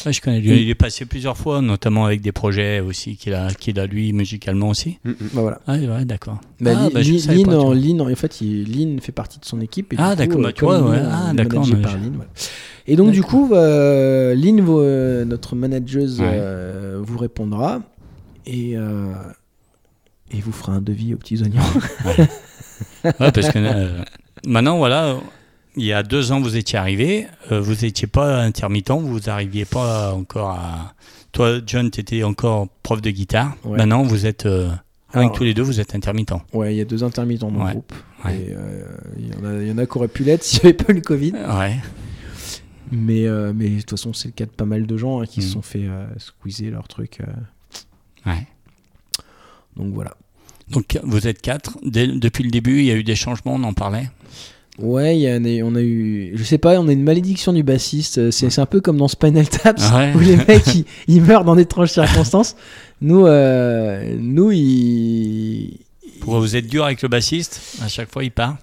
[0.06, 0.62] Ouais, je connais Lionel.
[0.62, 4.14] Il est passé plusieurs fois, notamment avec des projets aussi qu'il a, qu'il a lui
[4.14, 5.00] musicalement aussi.
[5.04, 5.16] Mm, mm.
[5.34, 5.60] Bah, voilà.
[5.68, 6.40] Ah ouais, d'accord.
[6.60, 7.74] Bah, ah, bah, Lynn, pas, tu en.
[7.74, 9.94] Lynn, en fait, il- Lynn fait partie de son équipe.
[9.94, 11.00] Et Ah, d'accord, euh, bah, tu vois, ouais.
[11.04, 11.66] Ah, d'accord.
[12.88, 16.28] Et donc, du coup, euh, Lynn, vous- euh, notre manageuse, Ouais.
[16.32, 17.82] euh, vous répondra
[18.46, 19.14] et, euh,
[20.32, 21.62] et vous fera un devis aux petits oignons.
[23.04, 24.00] Ouais, parce que euh,
[24.46, 25.18] maintenant, voilà,
[25.76, 29.66] il y a deux ans, vous étiez arrivé, euh, vous n'étiez pas intermittent, vous n'arriviez
[29.66, 30.94] pas encore à.
[31.32, 33.56] Toi, John, tu étais encore prof de guitare.
[33.64, 33.78] Ouais.
[33.78, 34.46] Maintenant, vous êtes.
[34.46, 34.70] euh,
[35.14, 36.42] Alors- que tous les deux, vous êtes intermittents.
[36.54, 37.68] Ouais, il y a deux intermittents dans Ouais.
[37.68, 37.94] le groupe.
[38.26, 38.36] Ouais.
[38.38, 38.86] Et, euh,
[39.18, 40.74] il y, en a- il y en a qui auraient pu l'être s'il n'y avait
[40.84, 41.32] pas eu le Covid.
[41.34, 41.78] Ouais.
[42.92, 45.40] Mais, mais de toute façon, c'est le cas de pas mal de gens hein, qui
[45.40, 45.44] Mm.
[45.44, 47.20] se sont fait squeezer leur truc.
[48.26, 48.48] Ouais.
[49.78, 50.14] donc voilà.
[50.70, 51.78] Donc, vous êtes quatre.
[51.84, 54.10] Dès- depuis le début, il y a eu des changements, on en parlait?
[54.82, 56.32] Ouais, y a on a eu.
[56.36, 58.32] Je sais pas, on a une malédiction du bassiste.
[58.32, 60.14] C'est c'est un peu comme dans Spinal Taps Ouais.
[60.16, 62.56] où les mecs ils, ils meurent dans d'étranges circonstances.
[63.02, 65.80] Nous, euh, nous, ils.
[66.20, 67.60] Pourquoi vous êtes dur avec le bassiste?
[67.84, 68.58] À chaque fois, il part?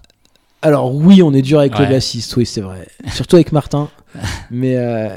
[0.62, 1.87] Alors oui, on est dur avec Ouais.
[1.87, 2.87] le bassiste, oui, c'est vrai.
[3.12, 3.88] Surtout avec Martin.
[4.50, 5.09] mais, euh,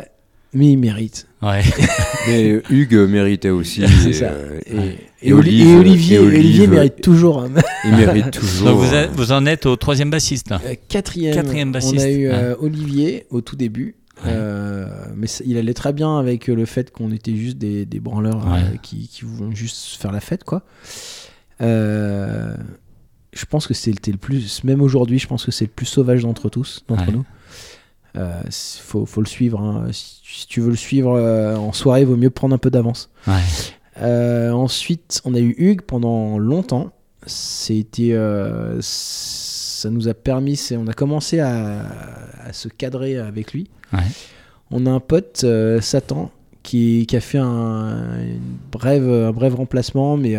[0.53, 1.27] mais il mérite.
[1.41, 1.61] Ouais.
[2.27, 3.83] Mais Hugues méritait aussi.
[4.03, 4.25] C'est et, ça.
[4.25, 4.97] euh, Et, Ouais.
[5.23, 7.41] et Et Oli- Olive- et Olivier, et Olive- Olivier mérite toujours.
[7.43, 7.49] hein.
[7.85, 8.67] il mérite toujours.
[8.69, 10.49] Donc, vous, êtes- vous en êtes au troisième bassiste.
[10.51, 10.61] là.
[10.65, 11.95] Euh, Quatrième, Quatrième bassiste.
[11.95, 12.33] on a eu Ouais.
[12.35, 13.95] euh, Olivier au tout début.
[14.23, 14.29] Ouais.
[14.33, 14.85] Euh,
[15.15, 18.45] mais ça- il allait très bien avec le fait qu'on était juste des, des branleurs
[18.47, 18.59] Ouais.
[18.59, 20.61] euh, qui, qui vont juste faire la fête, quoi.
[21.61, 22.55] Euh,
[23.33, 26.21] je pense que c'était le plus, même aujourd'hui, je pense que c'est le plus sauvage
[26.23, 27.13] d'entre tous, d'entre Ouais.
[28.15, 28.21] Nous.
[28.21, 29.59] Euh, faut, faut le suivre.
[29.61, 29.87] hein.
[29.91, 32.69] Si, si tu veux le suivre euh, en soirée, il vaut mieux prendre un peu
[32.69, 33.09] d'avance.
[33.27, 33.33] Ouais.
[34.01, 36.91] Euh, ensuite, on a eu Hugues pendant longtemps.
[37.27, 38.15] C'était,
[38.79, 41.85] ça nous a permis, on a commencé à,
[42.45, 43.69] à se cadrer avec lui.
[43.93, 43.99] Ouais.
[44.71, 45.45] On a un pote,
[45.81, 46.31] Satan,
[46.63, 48.17] qui, qui a fait un,
[48.71, 50.35] brève, un bref remplacement, mais,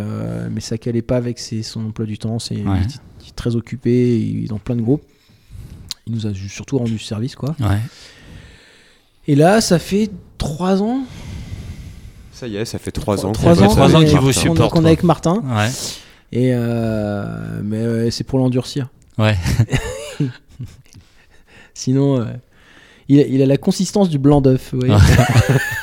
[0.50, 2.38] mais ça calait pas avec ses- son emploi du temps.
[2.38, 2.80] C'est, Ouais.
[2.82, 2.90] il,
[3.24, 5.02] il est très occupé, il est dans plein de groupes.
[6.12, 7.54] Nous a surtout rendu service, quoi.
[7.58, 7.78] Ouais.
[9.26, 11.00] Et là, ça fait trois ans.
[12.32, 13.32] Ça y est, ça fait trois ans.
[13.32, 15.42] Trois ans, trois qu'on ans est- qu'il vous supporte, qu'on est avec Martin.
[15.44, 15.70] Ouais.
[16.32, 18.88] Et euh, mais euh, c'est pour l'endurcir.
[19.18, 19.36] Ouais.
[21.74, 22.24] Sinon, euh,
[23.08, 24.74] il, a, il a la consistance du blanc d'œuf.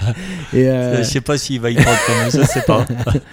[0.52, 2.84] Et euh, Je sais pas s'il va y prendre comme ça, je sais pas.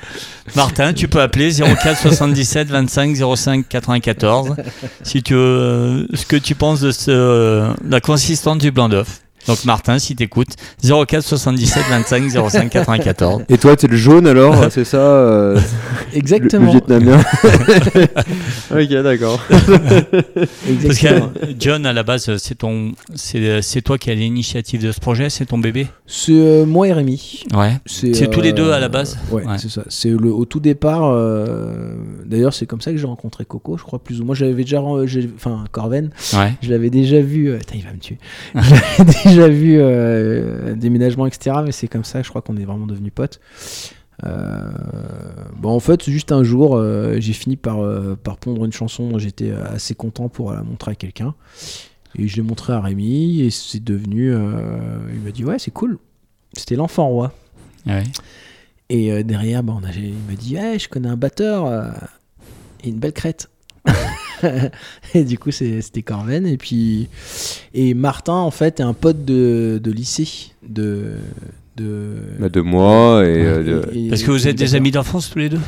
[0.55, 4.55] Martin, tu peux appeler 04 77 25 05 94
[5.03, 8.89] si tu veux euh, ce que tu penses de ce, euh, la consistance du blanc
[8.89, 9.21] d'œuf.
[9.47, 13.43] Donc Martin, si t'écoutes, 04 77 25 05 94.
[13.49, 15.59] Et toi, t'es le jaune alors, c'est ça euh, le,
[16.11, 16.71] le exactement.
[16.71, 17.19] vietnamien
[18.71, 19.39] Ok, d'accord.
[19.47, 21.29] Parce exactement.
[21.29, 24.99] que John, à la base, c'est ton, c'est, c'est toi qui as l'initiative de ce
[24.99, 25.87] projet, c'est ton bébé?
[26.05, 27.43] C'est euh, moi et Rémi.
[27.53, 27.73] Ouais.
[27.85, 29.17] C'est tous les deux à la base?
[29.31, 29.57] Ouais, Ouais.
[29.57, 29.83] c'est ça.
[29.87, 31.03] C'est le au tout départ.
[31.05, 34.35] euh, D'ailleurs, c'est comme ça que j'ai rencontré Coco, je crois plus ou moins.
[34.35, 36.53] J'avais déjà, enfin Corven, Ouais.
[36.61, 37.49] je l'avais déjà vu.
[37.49, 38.17] euh, Putain, il va me tuer.
[38.55, 41.57] je l'avais déjà vu euh, déménagement, etc.
[41.63, 43.39] Mais c'est comme ça, je crois qu'on est vraiment devenus potes.
[44.25, 44.71] Euh,
[45.55, 47.77] bon, en fait, juste un jour, euh, j'ai fini par,
[48.17, 51.35] par pondre une chanson dont j'étais assez content pour la montrer à quelqu'un.
[52.17, 54.33] Et je l'ai montré à Rémi, et c'est devenu.
[54.33, 55.99] il m'a dit Ouais, c'est cool.
[56.53, 57.33] C'était L'Enfant Roi.
[57.85, 58.03] Ouais.
[58.89, 61.93] Et derrière, bah, on a, il m'a dit hey, Je connais un batteur
[62.83, 63.49] et une belle crête.
[65.13, 66.45] et du coup, c'était Corven.
[66.45, 67.07] Et puis.
[67.73, 70.51] Et Martin, en fait, est un pote de, de lycée.
[70.67, 71.13] De.
[71.75, 74.91] de Bah, de moi et, euh, de- et- et- Parce que vous et des amis
[74.91, 75.59] d'enfance tous les deux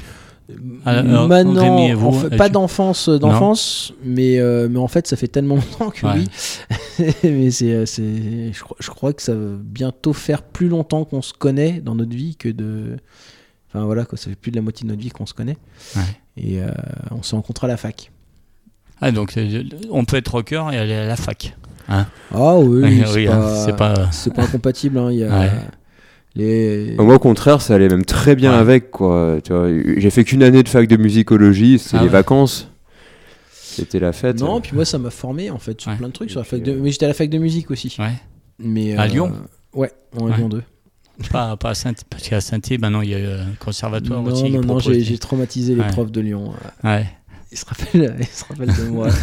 [0.86, 4.79] Ah, alors, Maintenant, Rémi et vous, en fait, euh, pas d'enfance, d'enfance, mais euh, mais
[4.79, 6.13] en fait, ça fait tellement longtemps que Ouais.
[6.99, 7.05] oui.
[7.23, 11.05] mais c'est, euh, c'est, je, crois- je crois que ça va bientôt faire plus longtemps
[11.05, 12.97] qu'on se connaît dans notre vie que de,
[13.69, 15.58] enfin voilà, quoi, ça fait plus de la moitié de notre vie qu'on se connaît.
[15.95, 16.01] Ouais.
[16.41, 16.67] Et euh,
[17.12, 18.12] on s'est rencontrés à la fac.
[19.02, 21.55] Ah, donc euh, on peut être rocker et aller à la fac.
[21.89, 22.05] Ah
[22.59, 23.93] oui, Ouais, c'est, oui, pas, hein, c'est pas.
[24.36, 24.97] pas incompatible.
[24.97, 25.51] hein, Il y a Ouais.
[26.36, 26.95] les.
[26.97, 28.57] Moi, au contraire, ça allait même très bien Ouais.
[28.59, 29.38] avec, quoi.
[29.43, 32.11] Tu vois, j'ai fait qu'une année de fac de musicologie, c'était Ah les ouais.
[32.11, 32.70] vacances.
[33.51, 34.39] C'était la fête.
[34.41, 35.97] Non, puis moi ça m'a formé en fait sur Ouais.
[35.97, 37.72] plein de trucs sur la fac de, euh, mais j'étais à la fac de musique
[37.72, 37.95] aussi.
[37.99, 38.11] Ouais.
[38.59, 39.32] Mais À euh, Lyon
[39.74, 40.36] Ouais, en Ouais.
[40.36, 40.64] Lyon 2.
[41.32, 44.32] Pas, pas à saint parce qu'à saint maintenant il y a eu un conservatoire Non,
[44.32, 44.43] aussi.
[44.49, 45.88] non, non, propose j'ai traumatisé les Ouais.
[45.88, 46.53] profs de Lyon.
[46.84, 47.05] Ouais.
[47.51, 49.09] Ils se rappellent, ils se rappellent de moi.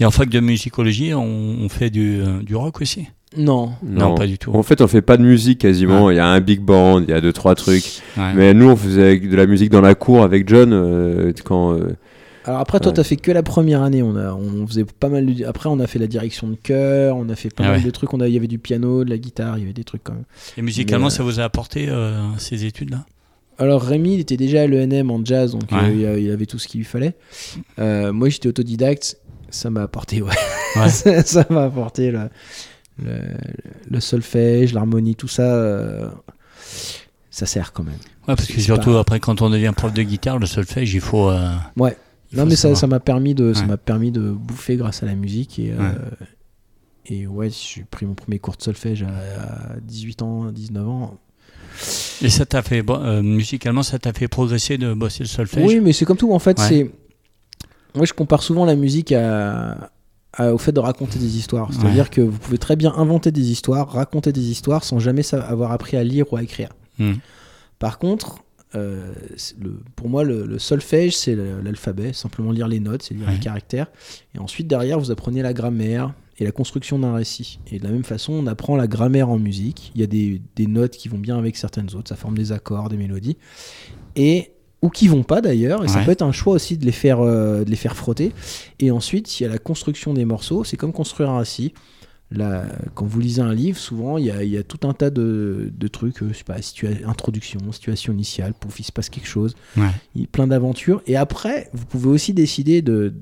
[0.00, 3.06] Et en fac de musicologie, on, on fait du, euh, du rock aussi?
[3.36, 3.72] Non.
[3.82, 4.52] Non, pas du tout.
[4.54, 6.10] En fait, on fait pas de musique quasiment.
[6.10, 8.02] Il y a un big band, il y a deux trois trucs.
[8.16, 8.32] Ouais.
[8.34, 11.72] Mais nous, on faisait de la musique dans la cour avec John euh, quand.
[11.74, 11.96] euh,
[12.44, 12.96] Alors après, toi, Ouais.
[12.96, 14.02] t'as fait que la première année.
[14.02, 15.26] On, a, on faisait pas mal.
[15.26, 17.78] de- Après, on a fait la direction de chœur, on a fait pas Ah mal
[17.78, 17.84] ouais.
[17.84, 18.12] de trucs.
[18.14, 20.02] On a, il y avait du piano, de la guitare, il y avait des trucs
[20.02, 20.24] quand même.
[20.56, 23.04] Et musicalement, Mais, ça vous a apporté euh, ces études-là?
[23.58, 25.78] Alors Rémi, il était déjà à l'ENM en jazz, donc Ouais.
[25.84, 27.14] euh, il, a- il avait tout ce qu'il lui fallait.
[27.78, 29.18] Euh, moi, j'étais autodidacte.
[29.50, 30.32] Ça m'a apporté, ouais.
[30.76, 30.88] Ouais.
[30.88, 32.30] ça ça m'a apporté le,
[33.04, 33.18] le,
[33.90, 35.42] le solfège, l'harmonie, tout ça.
[35.54, 36.08] euh,
[37.30, 37.94] ça sert quand même.
[38.28, 41.00] Ouais, parce que surtout pas- après, quand on devient prof de guitare, le solfège, il
[41.00, 41.30] faut.
[41.30, 41.96] euh, Ouais.
[42.34, 43.66] Non mais ça m'a permis de ça Ouais.
[43.68, 46.26] m'a permis de bouffer grâce à la musique et euh, Ouais.
[47.06, 49.08] et ouais j'ai pris mon premier cours de solfège à,
[49.74, 51.18] à 18 ans 19 ans
[52.22, 52.84] Et ça t'a fait.
[52.88, 55.66] euh, musicalement, ça t'a fait progresser de bosser le solfège?
[55.66, 56.68] Oui mais c'est comme tout en fait Ouais.
[56.68, 56.90] c'est
[57.94, 59.90] moi je compare souvent la musique à,
[60.32, 62.92] à- au fait de raconter des histoires c'est à dire que vous pouvez très bien
[62.96, 66.70] inventer des histoires raconter des histoires sans jamais avoir appris à lire ou à écrire
[66.98, 67.14] Hmm.
[67.78, 68.44] par contre
[68.74, 69.12] euh,
[69.60, 73.34] le, pour moi, le, le solfège, c'est l'alphabet, simplement lire les notes, c'est lire Ouais.
[73.34, 73.86] les caractères.
[74.34, 77.58] Et ensuite, derrière, vous apprenez la grammaire et la construction d'un récit.
[77.70, 79.92] Et de la même façon, on apprend la grammaire en musique.
[79.94, 82.52] Il y a des, des notes qui vont bien avec certaines autres, ça forme des
[82.52, 83.36] accords, des mélodies.
[84.16, 86.90] Et ou qui vont pas d'ailleurs, et ça peut être un choix aussi de les
[86.90, 88.32] faire, euh, de les faire frotter.
[88.80, 91.72] Et ensuite, il y a la construction des morceaux, c'est comme construire un récit.
[92.34, 92.64] Là,
[92.94, 95.10] quand vous lisez un livre, souvent il y a, il y a tout un tas
[95.10, 99.10] de, de trucs, euh, je sais pas, situa- introduction, situation initiale, pouf, il se passe
[99.10, 99.90] quelque chose, Ouais.
[100.32, 101.02] plein d'aventures.
[101.06, 103.12] Et après, vous pouvez aussi décider de,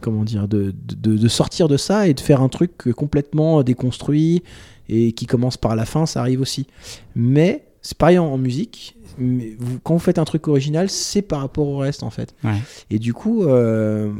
[0.00, 4.42] comment dire, de, de, de sortir de ça et de faire un truc complètement déconstruit
[4.88, 6.66] et qui commence par la fin, ça arrive aussi.
[7.14, 8.96] Mais c'est pareil en, en musique.
[9.18, 12.34] mais vous- quand vous faites un truc original, c'est par rapport au reste en fait.
[12.44, 12.60] Ouais.
[12.90, 14.12] Et du coup, euh,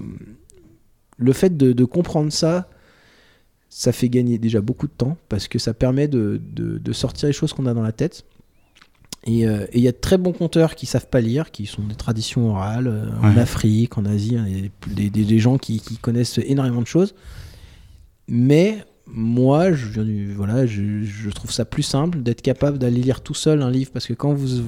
[1.19, 2.69] le fait de, de comprendre ça,
[3.69, 7.27] ça fait gagner déjà beaucoup de temps parce que ça permet de, de- de sortir
[7.27, 8.25] les choses qu'on a dans la tête.
[9.29, 11.67] Et euh, et il y a de très bons conteurs qui savent pas lire, qui
[11.67, 13.37] sont des traditions orales euh, en.
[13.39, 14.47] Afrique, en Asie, hein,
[14.87, 17.15] des, des- des gens qui, qui connaissent énormément de choses.
[18.29, 23.01] Mais moi, je, viens du- voilà, je, je trouve ça plus simple d'être capable d'aller
[23.01, 24.63] lire tout seul un livre parce que quand vous,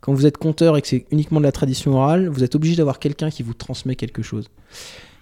[0.00, 2.76] quand vous êtes conteur et que c'est uniquement de la tradition orale, vous êtes obligé
[2.76, 4.48] d'avoir quelqu'un qui vous transmet quelque chose.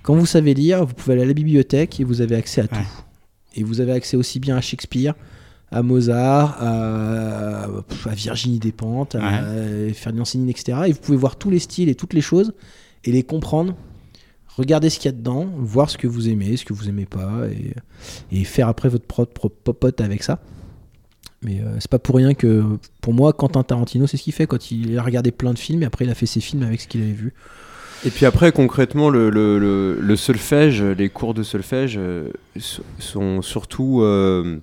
[0.07, 2.69] Quand vous savez lire, vous pouvez aller à la bibliothèque et vous avez accès à
[2.69, 2.77] tout.
[2.77, 2.87] Ouais.
[3.57, 5.15] Et vous avez accès aussi bien à Shakespeare,
[5.73, 9.43] à Mozart, à, à Virginie Despentes, à
[9.95, 10.79] Ferdinand Céline, etc.
[10.87, 12.55] Et vous pouvez voir tous les styles et toutes les choses
[13.03, 13.75] et les comprendre.
[14.57, 17.07] Regardez ce qu'il y a dedans, voir ce que vous aimez, ce que vous aimez
[17.07, 17.75] pas, et,
[18.31, 20.41] et faire après votre propre popote avec ça.
[21.43, 22.65] Mais euh, c'est pas pour rien que,
[23.01, 25.83] pour moi, Quentin Tarantino, c'est ce qu'il fait quand il a regardé plein de films
[25.83, 27.35] et après il a fait ses films avec ce qu'il avait vu.
[28.05, 32.29] Et puis après, concrètement, le, le, le, le solfège, les cours de solfège euh,
[32.99, 34.59] sont surtout euh,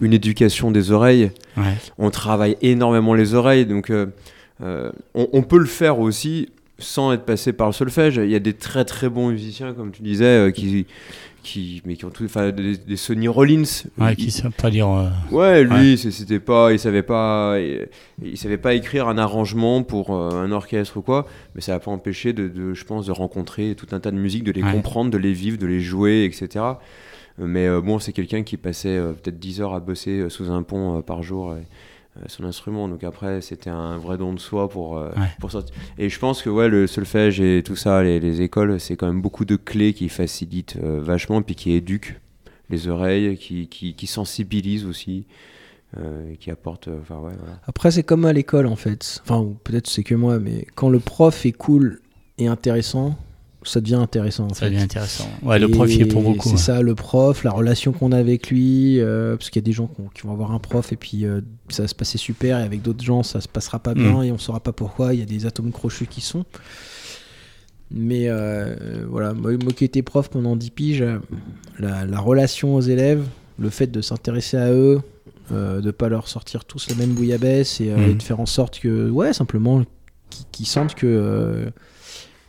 [0.00, 1.30] une éducation des oreilles.
[1.56, 1.74] Ouais.
[1.98, 4.06] On travaille énormément les oreilles, donc euh,
[4.60, 8.16] on, on peut le faire aussi sans être passé par le solfège.
[8.16, 10.86] Il y a des très très bons musiciens, comme tu disais, euh, qui,
[11.44, 13.62] qui, mais qui ont tout, enfin, des, des Sonny Rollins.
[13.98, 14.88] Ouais, qui savent pas dire.
[14.88, 17.86] euh, Ouais, lui, c'était pas, il savait pas, il,
[18.22, 21.78] il savait pas écrire un arrangement pour euh, un orchestre ou quoi, mais ça n'a
[21.78, 24.62] pas empêché de, de, je pense, de rencontrer tout un tas de musiques, de les
[24.64, 24.72] Ouais.
[24.72, 26.48] comprendre, de les vivre, de les jouer, etc.
[26.64, 30.62] Euh, Mais euh, bon, c'est quelqu'un qui passait peut-être 10 heures à bosser sous un
[30.62, 31.54] pont par jour
[32.28, 35.28] son instrument, donc après c'était un vrai don de soi pour, euh, Ouais.
[35.40, 35.74] pour sortir.
[35.98, 39.06] Et je pense que ouais, le solfège et tout ça, les, les écoles, c'est quand
[39.06, 42.18] même beaucoup de clés qui facilitent euh, vachement, puis qui éduquent
[42.70, 45.26] les oreilles, qui, qui, qui sensibilisent aussi,
[45.98, 46.88] euh, qui apportent.
[46.88, 47.60] euh, Enfin, ouais, voilà.
[47.66, 49.20] Après, c'est comme à l'école en fait.
[49.22, 52.00] Enfin, peut-être c'est que moi, mais quand le prof est cool
[52.38, 53.16] et intéressant,
[53.64, 54.70] ça devient intéressant en Ça fait.
[54.70, 55.28] devient intéressant.
[55.42, 56.48] Ouais, le prof, il est pour beaucoup.
[56.48, 56.60] C'est ouais.
[56.60, 59.00] ça, le prof, la relation qu'on a avec lui.
[59.00, 61.40] euh, parce qu'il y a des gens qui vont- avoir un prof et puis euh,
[61.68, 64.24] ça va se passer super, et avec d'autres gens, ça se passera pas bien Mm.
[64.24, 65.14] et on saura pas pourquoi.
[65.14, 66.44] Il y a des atomes crochus qui sont.
[67.90, 71.04] Mais euh, voilà, moi, moi qui étais prof pendant 10 piges,
[71.78, 73.24] la, la relation aux élèves,
[73.58, 75.00] le fait de s'intéresser à eux,
[75.52, 78.10] euh, de pas leur sortir tous la même bouillabaisse et, Mm.
[78.10, 79.84] et de faire en sorte que, ouais, simplement,
[80.30, 81.66] qu'ils qu'ils sentent que.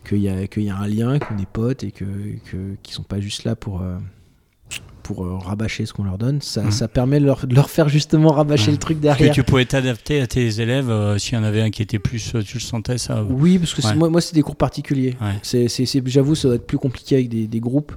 [0.05, 2.05] Qu'il y, a- qu'il y a un lien, qu'on est potes et que,
[2.49, 3.97] que, qu'ils sont pas juste là pour, euh,
[5.03, 6.41] pour euh, rabâcher ce qu'on leur donne.
[6.41, 6.71] Ça, Mhm.
[6.71, 9.33] ça permet de leur, de leur faire justement rabâcher le truc Que derrière.
[9.33, 12.33] tu pouvais t'adapter à tes élèves euh, s'il y en avait un qui était plus.
[12.33, 13.95] euh, Tu le sentais ça ou- Oui, parce que c'est- Ouais.
[13.95, 15.15] moi, moi c'est des cours particuliers.
[15.21, 15.33] Ouais.
[15.43, 17.95] C'est, c'est, c'est- j'avoue, ça doit être plus compliqué avec des, des groupes,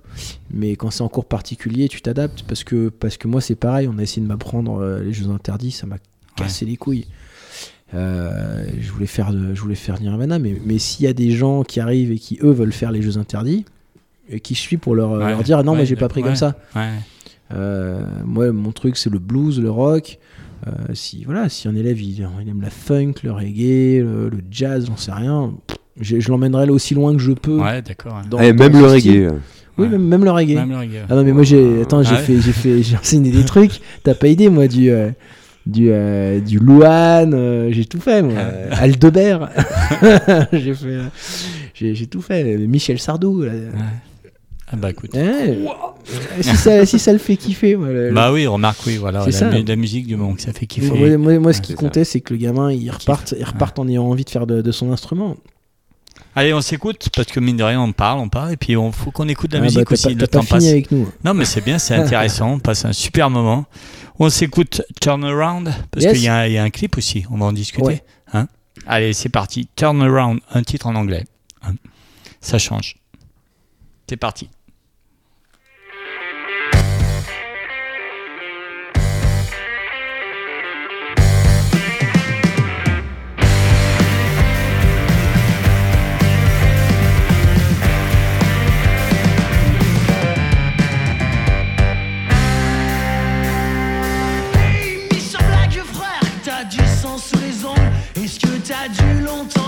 [0.51, 3.89] mais quand c'est en cours particulier, tu t'adaptes parce que, parce que moi, c'est pareil.
[3.91, 5.97] On a essayé de m'apprendre euh, les jeux interdits, ça m'a
[6.37, 7.07] cassé les couilles.
[7.95, 11.31] Euh, je voulais faire, de, je voulais faire Nirvana, mais, mais s'il y a des
[11.31, 13.65] gens qui arrivent et qui eux veulent faire les jeux interdits,
[14.31, 15.31] et qui je suis pour leur, Ouais.
[15.31, 16.27] leur dire non, Ouais, mais j'ai pas pris ouais.
[16.27, 16.57] comme ça.
[16.77, 16.89] Ouais.
[17.55, 20.19] Euh, moi, mon truc, c'est le blues, le rock.
[20.67, 24.39] Euh, si voilà, si un élève il, il aime la funk, le reggae, le, le
[24.51, 25.55] jazz, j'en sais rien,
[26.01, 27.59] je, je l'emmènerai aussi loin que je peux.
[27.61, 28.19] Ouais, d'accord.
[28.23, 29.27] Ah, dans même le style.
[29.29, 29.33] reggae.
[29.79, 29.89] Oui, Ouais.
[29.93, 30.57] même, même le reggae.
[30.57, 31.05] Même le reggae.
[31.09, 33.45] Ah non, mais moi j'ai, attends, j'ai Ah ouais fait, j'ai fait, j'ai enseigné des
[33.45, 33.81] trucs.
[34.03, 35.11] T'as pas idée, moi, du, euh,
[35.69, 38.35] du, euh, du euh, j'ai tout fait, moi.
[38.73, 38.83] Ah.
[38.83, 39.51] Aldebert,
[40.53, 41.05] j'ai fait, euh,
[41.75, 42.57] j'ai, tout fait.
[42.57, 43.43] Michel Sardou.
[43.43, 43.53] là.
[43.53, 43.69] Ouais.
[44.71, 45.15] Ah bah écoute.
[45.15, 45.59] Ouais.
[46.43, 49.21] si, ça, si ça le fait kiffer, moi, le- Bah oui, remarque, oui, voilà.
[49.31, 49.59] C'est La, ça.
[49.67, 50.91] la musique du moment que ça fait kiffer.
[50.91, 53.89] Moi, moi- moi, ce qui comptait, c'est que le gamin, il reparte, il reparte en
[53.89, 55.37] ayant envie de faire de, de son instrument.
[56.35, 58.93] Allez, on s'écoute parce que mine de rien, on parle, on parle, et puis on
[58.93, 60.15] faut qu'on écoute la Ah, musique bah, aussi.
[60.15, 60.67] pas- le temps fini passe.
[60.69, 61.09] avec nous.
[61.25, 62.53] Non, mais c'est bien, c'est intéressant.
[62.53, 63.65] On passe un super moment.
[64.19, 66.13] On s'écoute Turn Around parce Yes.
[66.15, 67.25] qu'il y, a un- il y a un clip aussi.
[67.31, 67.85] On va en discuter.
[67.87, 68.05] Ouais.
[68.33, 68.49] Hein
[68.87, 69.69] Allez, c'est parti.
[69.77, 71.25] Turn Around, un titre en anglais.
[71.63, 71.75] Hein
[72.41, 72.97] Ça change.
[74.09, 74.49] C'est parti.
[98.29, 98.39] Ongles.
[98.39, 99.68] Est-ce que t'as dû longtemps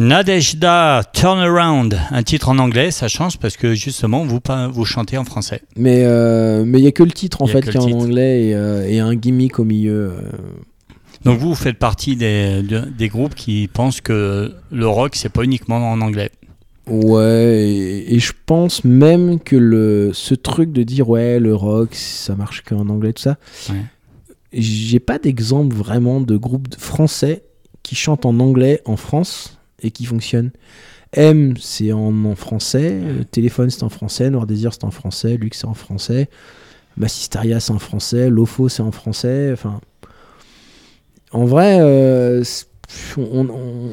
[0.00, 4.40] Nadejda Turnaround, un titre en anglais, ça change parce que justement vous,
[4.72, 5.60] vous chantez en français.
[5.76, 8.46] Mais euh, mais il y a que le titre en fait qui est en anglais
[8.48, 10.12] et, euh, et un gimmick au milieu.
[10.14, 10.20] euh.
[11.26, 15.28] Donc vous, vous faites partie des, de- des groupes qui pensent que le rock, c'est
[15.28, 16.30] pas uniquement en anglais.
[16.86, 21.90] Ouais, et, et je pense même que le, ce truc de dire ouais, le rock,
[21.94, 23.36] ça marche qu'en anglais, tout ça,
[23.68, 23.76] Ouais.
[24.54, 27.42] j'ai pas d'exemple vraiment de groupe français
[27.82, 30.50] qui chantent en anglais en France et qui fonctionnent.
[31.12, 35.36] M, c'est en, en français, euh, Téléphone, c'est en français, Noir Désir, c'est en français,
[35.36, 36.28] Lux, c'est en français,
[36.96, 39.80] Massisteria, c'est en français, Lofo, c'est en français, enfin.
[41.32, 42.66] En vrai, euh, c'est-
[43.16, 43.90] on- on-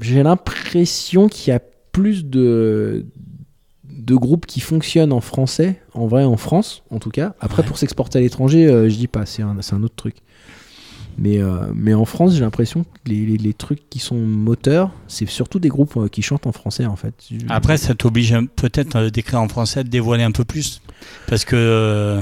[0.00, 1.60] j'ai l'impression qu'il y a
[1.92, 3.04] plus de,
[3.84, 7.34] de groupes qui fonctionnent en français, en vrai en France en tout cas.
[7.40, 7.68] Après Ouais.
[7.68, 10.16] pour s'exporter à l'étranger, euh, je dis pas, c'est un, c'est un autre truc.
[11.18, 15.58] Mais, euh, mais en France, j'ai l'impression que les, trucs qui sont moteurs, c'est surtout
[15.58, 17.14] des groupes euh, qui chantent en français en fait.
[17.48, 20.80] Après, ça t'oblige peut-être euh, d'écrire en français, de dévoiler un peu plus.
[21.26, 22.20] Parce que euh,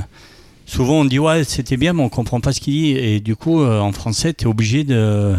[0.66, 2.91] souvent on dit ouais, c'était bien, mais on comprend pas ce qu'il dit.
[2.91, 5.34] Et du coup, en français, tu es obligé de.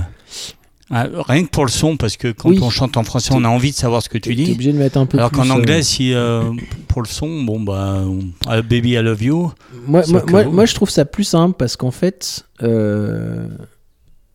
[0.92, 2.60] Ah, rien que pour le son, parce que quand Oui.
[2.62, 4.52] on chante en français, on a envie de savoir ce que tu dis.
[4.52, 6.52] obligé de mettre un peu Alors qu'en euh, anglais, si euh,
[6.88, 9.52] pour le son, bon bah, on- ah, Baby I Love You,
[9.88, 13.48] Moi, moi, moi, je trouve ça plus simple parce qu'en fait, euh,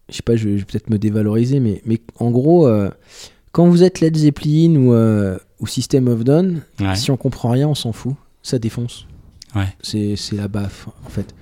[0.08, 2.90] je sais pas, je vais, peut-être me dévaloriser, mais, mais en gros, euh,
[3.52, 4.94] quand vous êtes Led Zeppelin ou,
[5.60, 6.94] ou System of Down, ouais.
[6.96, 8.14] si on comprend rien, on s'en fout.
[8.42, 9.06] Ça défonce.
[9.54, 9.68] Ouais.
[9.82, 11.34] C'est, c'est la baffe, en fait.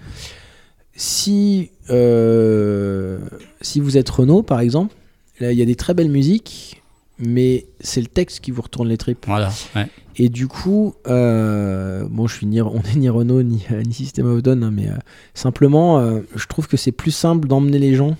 [0.96, 3.18] Si, euh,
[3.60, 4.94] si vous êtes Renault, par exemple,
[5.40, 6.82] là, il y a des très belles musiques,
[7.18, 9.24] mais c'est le texte qui vous retourne les tripes.
[9.26, 9.52] voilà.
[9.76, 9.88] ouais.
[10.16, 14.26] Et du coup, euh, bon, je suis ni, on est ni Renault ni, ni System
[14.26, 14.96] of Down, hein, mais euh,
[15.34, 18.16] simplement, euh, je trouve que c'est plus simple d'emmener les gens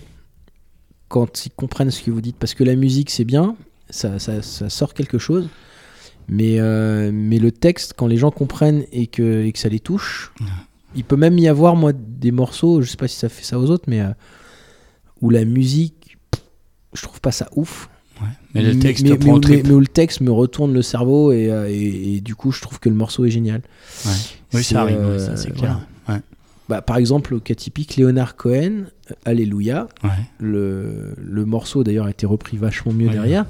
[1.08, 3.56] quand ils comprennent ce que vous dites, parce que la musique c'est bien,
[3.90, 5.48] ça, ça, ça sort quelque chose,
[6.28, 9.80] mais, euh, mais le texte, quand les gens comprennent et que, et que ça les
[9.80, 10.32] touche,
[10.96, 13.58] il peut même y avoir moi des morceaux, je sais pas si ça fait ça
[13.58, 14.10] aux autres, mais euh,
[15.20, 16.03] où la musique,
[16.95, 17.88] je trouve pas ça ouf.
[18.55, 19.62] Mais le texte mais, te prend mais- au trip.
[19.64, 22.53] mais- mais où le texte me retourne le cerveau et, euh, et- et du coup
[22.53, 23.61] je trouve que le morceau est génial.
[24.07, 24.12] Ouais.
[24.55, 25.80] Oui, C'est, ça arrive, euh, ça c'est clair.
[26.09, 26.20] Ouais.
[26.68, 29.88] Bah, par exemple, au cas typique, Leonard Cohen, euh, Alléluia.
[30.38, 33.45] Le, le morceau d'ailleurs a été repris vachement mieux derrière.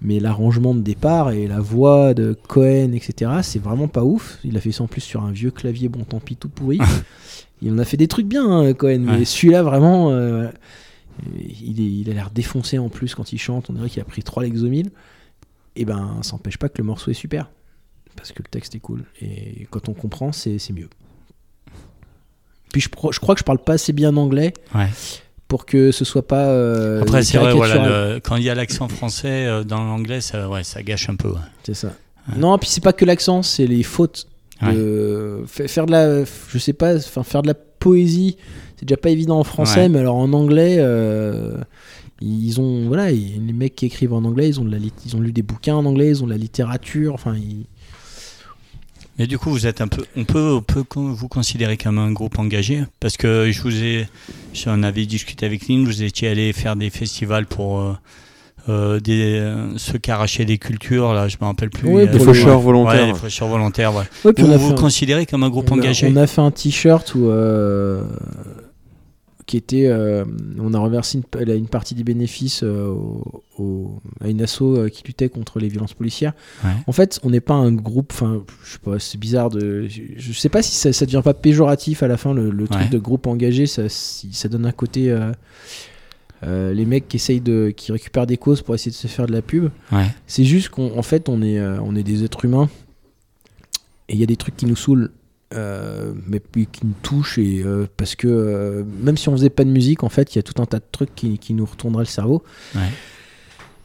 [0.00, 4.38] Mais l'arrangement de départ et la voix de Cohen, etc., c'est vraiment pas ouf.
[4.44, 6.78] Il a fait ça en plus sur un vieux clavier, bon tant pis, tout pourri.
[7.62, 9.00] il en a fait des trucs bien, hein, Cohen.
[9.04, 10.46] Mais celui-là, vraiment, euh,
[11.36, 13.70] il, est- il a l'air défoncé en plus quand il chante.
[13.70, 14.90] On dirait qu'il a pris trois Lexomil.
[15.76, 17.50] Et ben, ça n'empêche pas que le morceau est super.
[18.16, 19.04] Parce que le texte est cool.
[19.20, 20.88] Et quand on comprend, c'est mieux.
[22.72, 24.88] Puis je, crois que je parle pas assez bien anglais Ouais.
[25.46, 26.46] pour que ce soit pas.
[26.48, 30.20] euh, Après, c'est vrai, voilà, le- quand il y a l'accent français euh, dans l'anglais,
[30.20, 31.28] ça, ouais, ça gâche un peu.
[31.30, 31.38] ouais.
[31.64, 31.94] C'est ça.
[32.28, 32.36] Ouais.
[32.38, 34.26] Non, puis c'est pas que l'accent, c'est les fautes.
[34.62, 38.36] De- fa- Faire de la, je sais pas, enfin faire de la poésie,
[38.76, 39.88] c'est déjà pas évident en français, Ouais.
[39.88, 41.58] mais alors en anglais, euh,
[42.20, 44.92] ils ont, voilà, ils- les mecs qui écrivent en anglais, ils ont de la, lit-
[45.06, 47.66] ils ont lu des bouquins en anglais, ils ont de la littérature, enfin, ils-
[49.18, 52.12] Mais du coup, vous êtes un peu, on peut, on peut vous considérer comme un
[52.12, 52.84] groupe engagé?
[53.00, 54.06] Parce que je vous ai,
[54.54, 57.94] j'en avais discuté avec Lynn, vous étiez allé faire des festivals pour euh,
[58.68, 61.88] euh, des, euh, ceux qui arrachaient des cultures, là, je me rappelle plus.
[61.88, 63.06] Oui, a- Les le- faucheurs Ouais, volontaires.
[63.06, 63.94] les faucheurs volontaires.
[63.94, 64.04] Ouais.
[64.24, 66.10] Ouais, Vous on a vous un- considérez comme un groupe on a- engagé?
[66.12, 68.02] On a fait un t-shirt où, euh,
[69.46, 70.26] qui était, euh,
[70.60, 74.62] on a reversé une, pa- une partie des bénéfices au- au- à une asso
[74.92, 76.34] qui luttait contre les violences policières.
[76.62, 76.70] Ouais.
[76.86, 78.12] En fait, on n'est pas un groupe.
[78.12, 79.86] Enfin, je sais pas, c'est bizarre de.
[79.88, 82.68] Je, je sais pas si ça, ça devient pas péjoratif à la fin le, le
[82.68, 82.88] truc Ouais.
[82.90, 83.64] de groupe engagé.
[83.66, 85.10] Ça, si- ça donne un côté.
[86.44, 89.26] Euh, les mecs qui essayent de, qui récupèrent des causes pour essayer de se faire
[89.26, 89.70] de la pub.
[89.92, 90.06] Ouais.
[90.26, 92.68] C'est juste qu'en en fait, on est, euh, on est des êtres humains
[94.08, 95.10] et il y a des trucs qui nous saoulent,
[95.54, 97.64] euh, mais puis qui nous touchent et
[97.96, 100.60] parce que même si on faisait pas de musique, en fait, il y a tout
[100.62, 102.42] un tas de trucs qui, qui nous retourneraient le cerveau.
[102.74, 102.82] Ouais.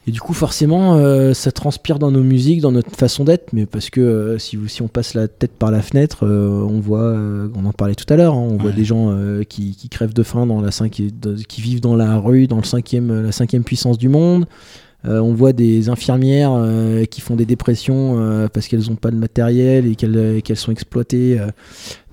[0.06, 3.64] Et du coup, forcément, euh, ça transpire dans nos musiques, dans notre façon d'être, mais
[3.64, 6.78] parce que euh, si, vous- si on passe la tête par la fenêtre, euh, on
[6.78, 9.74] voit, euh, on en parlait tout à l'heure, hein, on voit des gens euh, qui,
[9.74, 11.14] qui crèvent de faim dans la cinqui-
[11.48, 14.46] qui vivent dans la rue, dans le cinquième, la cinquième puissance du monde.
[15.06, 19.10] Euh, on voit des infirmières euh, qui font des dépressions euh, parce qu'elles n'ont pas
[19.10, 21.48] de matériel et qu'elles euh, sont exploitées euh,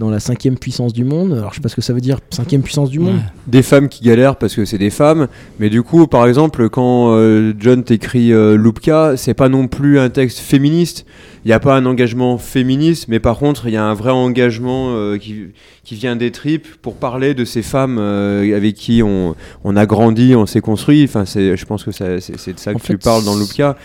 [0.02, 1.32] dans la cinquième puissance du monde.
[1.34, 3.18] Alors je sais pas ce que ça veut dire, cinquième puissance du monde.
[3.18, 3.22] Ouais.
[3.46, 5.28] Des femmes qui galèrent parce que c'est des femmes.
[5.60, 10.00] Mais du coup, par exemple, quand euh, John t'écrit euh, Lupka, c'est pas non plus
[10.00, 11.06] un texte féministe.
[11.46, 14.10] il n'y a pas un engagement féministe, mais par contre, il y a un vrai
[14.10, 15.50] engagement euh, qui,
[15.84, 19.86] qui vient des tripes pour parler de ces femmes euh, avec qui on, on a
[19.86, 21.04] grandi, on s'est construit.
[21.04, 23.78] Enfin, c'est, je pense que c'est, c'est de ça En que tu parles dans Loupka.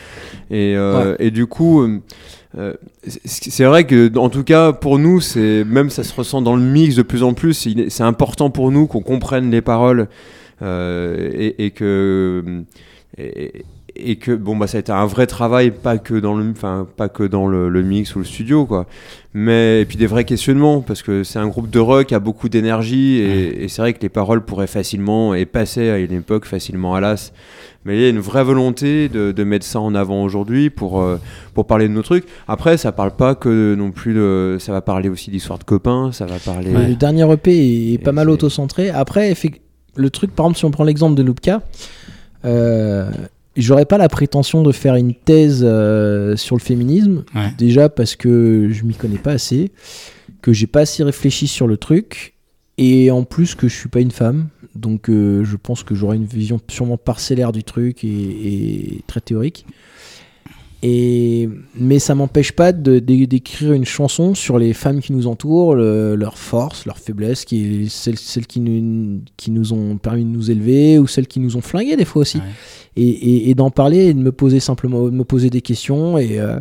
[0.51, 1.87] Et, euh, et du coup,
[3.07, 6.63] c'est vrai que, en tout cas, pour nous, c'est même ça se ressent dans le
[6.63, 7.69] mix de plus en plus.
[7.89, 10.09] C'est important pour nous qu'on comprenne les paroles
[10.63, 12.65] euh, et, et que
[13.19, 13.65] et,
[13.97, 16.87] et que bon bah ça a été un vrai travail, pas que dans le, enfin
[16.97, 18.87] pas que dans le, le mix ou le studio quoi,
[19.33, 22.21] mais et puis des vrais questionnements parce que c'est un groupe de rock qui a
[22.21, 26.13] beaucoup d'énergie et, et c'est vrai que les paroles pourraient facilement et passer à une
[26.13, 27.33] époque facilement à l'as.
[27.87, 31.01] Mais il y a une vraie volonté de, de mettre ça en avant aujourd'hui pour,
[31.01, 31.19] euh,
[31.55, 32.25] pour parler de nos trucs.
[32.49, 34.57] Après, ça parle pas que non plus de.
[34.61, 36.73] Ça va parler aussi d'histoire de copains, ça va parler.
[36.73, 38.91] Le- Le dernier EP est, est pas mal auto-centré.
[38.91, 39.33] Après,
[39.97, 41.63] le truc, par exemple, si on prend l'exemple de Lupka,
[42.45, 43.11] euh,
[43.57, 47.25] j'aurais pas la prétention de faire une thèse euh, sur le féminisme.
[47.35, 47.53] Ouais.
[47.59, 49.71] Déjà parce que je m'y connais pas assez,
[50.43, 52.35] que j'ai pas assez réfléchi sur le truc,
[52.79, 54.49] et en plus que je suis pas une femme.
[54.75, 59.21] Donc euh, je pense que j'aurai une vision sûrement parcellaire du truc et, et très
[59.21, 59.65] théorique.
[60.83, 66.15] Et, mais ça m'empêche pas d'écrire une chanson sur les femmes qui nous entourent, le-
[66.15, 70.51] leurs forces, leurs faiblesses, qui, celles, celles qui, nous, qui nous ont permis de nous
[70.51, 72.37] élever ou celles qui nous ont flingués des fois aussi.
[72.39, 72.45] Ouais.
[72.97, 76.19] Et, et- et d'en parler et de me poser simplement de me poser des questions.
[76.19, 76.61] Et, euh,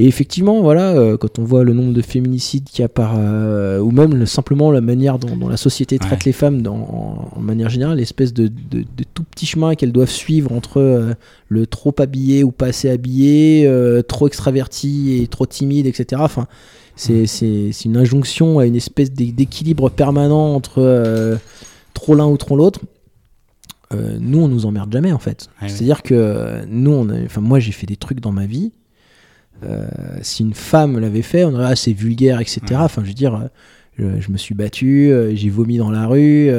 [0.00, 3.16] et effectivement, voilà, euh, quand on voit le nombre de féminicides qu'il y a par.
[3.18, 6.26] euh, ou même le- simplement la manière dont, dont la société traite Ouais.
[6.26, 9.92] les femmes dans, en, en manière générale, l'espèce de, de, de tout petit chemin qu'elles
[9.92, 11.14] doivent suivre entre euh,
[11.48, 13.68] le trop habillé ou pas assez habillé,
[14.06, 16.22] trop extraverti et trop timide, etc.
[16.24, 16.46] Enfin,
[16.96, 21.38] c'est c'est- c'est une injonction à une espèce d'é- d'équilibre permanent entre
[21.94, 22.80] trop l'un ou trop l'autre.
[24.20, 25.48] Nous, on nous emmerde jamais en fait.
[25.60, 25.72] Ouais, ouais.
[25.72, 28.72] C'est-à-dire que nous, on enfin moi, j'ai fait des trucs dans ma vie.
[29.64, 29.86] Euh,
[30.22, 32.60] si une femme l'avait fait, on aurait ah, c'est vulgaire, etc.
[32.70, 32.76] Ouais.
[32.76, 33.48] Enfin, je veux dire, euh,
[33.98, 36.50] je, je me suis battu, euh, j'ai vomi dans la rue.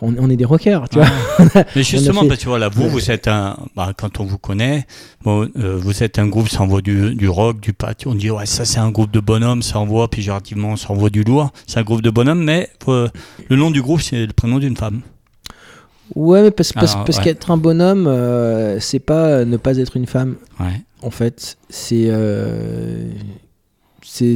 [0.00, 1.08] on, on est des rockers, tu vois.
[1.76, 4.86] Mais justement, fait- parce que voilà, vous, vous êtes un, bah, quand on vous connaît,
[5.22, 8.02] bon, euh, vous êtes un groupe, ça envoie du, du rock, du pat.
[8.06, 11.22] On dit, ouais, ça c'est un groupe de bonhommes, ça envoie, péjorativement, ça envoie du
[11.22, 11.50] lourd.
[11.66, 13.08] C'est un groupe de bonhommes, mais euh,
[13.50, 15.02] le nom du groupe, c'est le prénom d'une femme.
[16.14, 17.24] Ouais, mais parce, parce, Alors, parce ouais.
[17.24, 20.36] qu'être un bonhomme, euh, c'est pas euh, ne pas être une femme.
[20.58, 20.80] Ouais.
[21.02, 22.06] En fait, c'est.
[22.08, 23.10] euh,
[24.02, 24.34] c'est.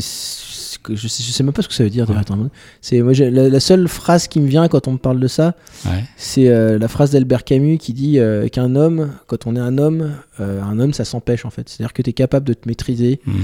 [0.86, 2.04] Je sais, je sais même pas ce que ça veut dire.
[2.06, 2.50] bonhomme.
[2.82, 5.54] C'est moi la, la seule phrase qui me vient quand on me parle de ça,
[5.86, 6.04] Ouais.
[6.18, 8.18] c'est euh, la phrase d'Albert Camus qui dit
[8.52, 11.70] qu'un homme, quand on est un homme, un homme ça s'empêche en fait.
[11.70, 13.34] C'est-à-dire que tu es capable de te maîtriser, Mhm.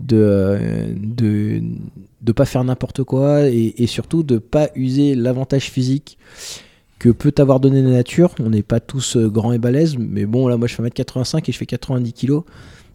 [0.00, 0.58] de
[0.96, 1.62] de
[2.20, 6.18] de pas faire n'importe quoi et, et surtout de pas user l'avantage physique
[7.00, 8.32] que peut t'avoir donné la nature.
[8.38, 11.42] On n'est pas tous euh, grands et balèzes, mais bon là moi je fais 1m85
[11.48, 12.40] et je fais 90 kg.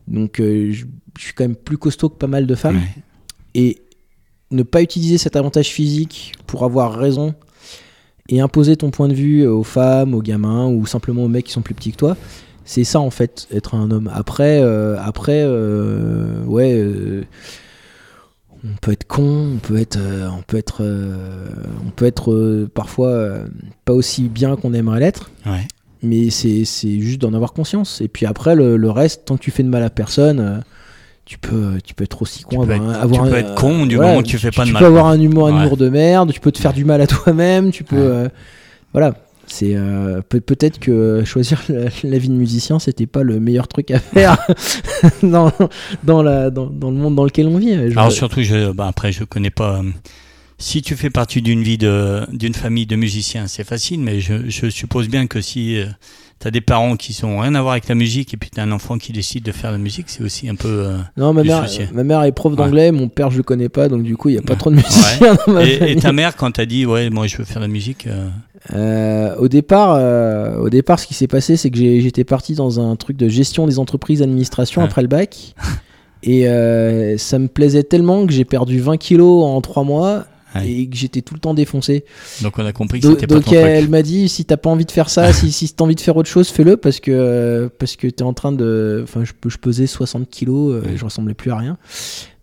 [0.07, 0.85] Donc euh, je,
[1.17, 3.03] je suis quand même plus costaud que pas mal de femmes Ouais.
[3.55, 3.81] et
[4.51, 7.33] ne pas utiliser cet avantage physique pour avoir raison
[8.29, 11.51] et imposer ton point de vue aux femmes, aux gamins ou simplement aux mecs qui
[11.51, 12.15] sont plus petits que toi.
[12.63, 14.09] C'est ça en fait, être un homme.
[14.13, 17.23] Après, euh, après, euh, ouais, euh,
[18.65, 21.45] on peut être con, on peut être, euh, on peut être, euh,
[21.85, 23.35] on peut être euh, parfois
[23.85, 25.29] pas aussi bien qu'on aimerait l'être.
[25.45, 25.67] Ouais.
[26.01, 26.65] Mais c'est
[26.99, 28.01] juste d'en avoir conscience.
[28.01, 30.63] Et puis après, le, le reste, tant que tu fais de mal à personne,
[31.25, 32.61] tu peux, tu peux être aussi con.
[32.61, 34.51] Tu peux avoir être- avoir tu peux être con du voilà, moment que tu fais
[34.51, 35.65] pas de Tu mal, peux avoir un humour, un Ouais.
[35.65, 38.23] humour de merde, tu peux te faire du mal à toi-même, tu peux.
[38.23, 38.29] Ouais.
[38.93, 39.15] voilà.
[39.47, 43.67] C'est euh, peut- peut-être que choisir la, la vie de musicien, c'était pas le meilleur
[43.67, 44.37] truc à faire
[45.23, 45.51] dans,
[46.03, 47.73] dans, la, dans, dans le monde dans lequel on vit.
[47.73, 49.79] Je- Alors surtout, je, bah, après, je connais pas.
[49.79, 49.83] euh,
[50.57, 54.69] si tu fais partie d'une vie d'une famille de musiciens, c'est facile, mais je, je
[54.69, 55.77] suppose bien que si
[56.39, 58.59] tu as des parents qui sont rien à voir avec la musique et puis tu
[58.59, 60.67] as un enfant qui décide de faire de la musique, c'est aussi un peu.
[60.67, 63.87] euh, non, ma mère, ma mère est prof d'anglais, mon père je le connais pas,
[63.89, 64.59] donc du coup il y a pas Ouais.
[64.59, 67.37] trop de musiciens dans ma Et, et ta mère, quand t'as dit, ouais, moi je
[67.37, 68.27] veux faire de la musique, euh,
[68.73, 72.79] Euh, au départ, euh, au départ, ce qui s'est passé, c'est que j'étais parti dans
[72.79, 75.53] un truc de gestion des entreprises, administration après le bac,
[76.23, 80.25] et euh, ça me plaisait tellement que j'ai perdu 20 kilos en 3 mois
[80.55, 80.69] Ouais.
[80.69, 82.05] et que j'étais tout le temps défoncé.
[82.41, 84.69] donc on a compris que c'était pas donc ton elle m'a dit si t'as pas
[84.69, 87.11] envie de faire ça, si, si t'as envie de faire autre chose, fais-le parce que
[87.11, 90.97] euh, parce que t'es en train de, enfin je, je pesais 60 kilos, euh, Ouais.
[90.97, 91.77] je ressemblais plus à rien.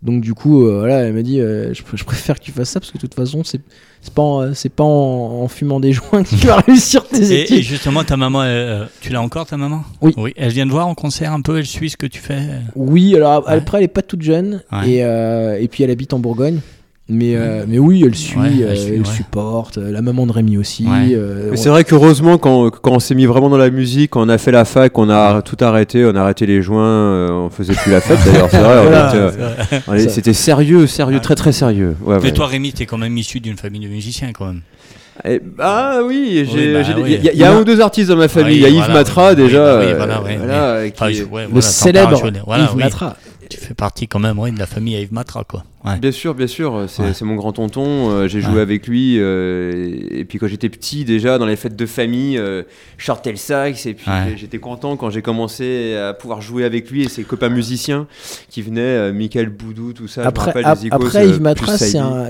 [0.01, 2.51] Donc du coup euh, voilà, elle m'a dit euh, je, pr- je préfère que tu
[2.51, 3.61] fasses ça parce que de toute façon c'est
[4.13, 7.41] pas en, c'est pas en, en fumant des joints que tu vas réussir tes Et,
[7.43, 7.57] études.
[7.57, 9.83] et justement, ta maman, euh, tu l'as encore ta maman?
[10.01, 10.13] Oui.
[10.17, 10.33] Oui.
[10.35, 12.41] Elle vient te voir en concert un peu, elle suit ce que tu fais?
[12.75, 13.53] Oui, alors Ouais.
[13.53, 14.89] après elle est pas toute jeune Ouais.
[14.89, 16.59] et, euh, et puis elle habite en Bourgogne.
[17.09, 19.05] Mais, euh, mais oui, elle suit, Ouais, elle euh, suit, elle ouais.
[19.05, 19.77] supporte.
[19.77, 20.85] euh, La maman de Rémi aussi.
[20.85, 21.09] Ouais.
[21.13, 24.25] euh, on- c'est vrai qu'heureusement, quand, quand on s'est mis vraiment dans la musique, quand
[24.25, 27.29] on a fait la fac, on a tout arrêté, on a arrêté les joints, euh,
[27.29, 28.83] on faisait plus la fête d'ailleurs, c'est vrai.
[28.83, 29.13] Voilà.
[29.15, 31.21] euh, C'était sérieux, sérieux, Ouais.
[31.21, 31.97] très très sérieux.
[32.05, 32.31] Ouais, Mais ouais.
[32.31, 34.61] toi, Rémi, t'es quand même issu d'une famille de musiciens, quand même.
[35.25, 37.11] Eh, ah oui, bah il oui.
[37.11, 38.53] y a- il y, a- il y a un ou deux artistes dans ma famille.
[38.53, 39.77] Oui, il y a Yves voilà, Matra déjà.
[39.79, 42.75] ouais, le célèbre Yves.
[42.77, 43.15] Matra.
[43.49, 45.63] Tu fais partie quand même ouais, de la famille à Yves Matra, quoi.
[45.85, 45.97] Ouais.
[45.99, 47.13] Bien sûr, bien sûr, c'est Ouais.
[47.13, 51.03] c'est mon grand tonton, euh, j'ai joué avec lui, euh, et puis quand j'étais petit
[51.03, 52.63] déjà, dans les fêtes de famille, euh,
[53.25, 57.09] le sax, et puis j'étais content quand j'ai commencé à pouvoir jouer avec lui et
[57.09, 58.07] ses copains musiciens
[58.49, 61.41] qui venaient, euh, Michael Boudou, tout ça, Après, rappelle ap- les Icos, après euh, Yves
[61.41, 61.77] Matra,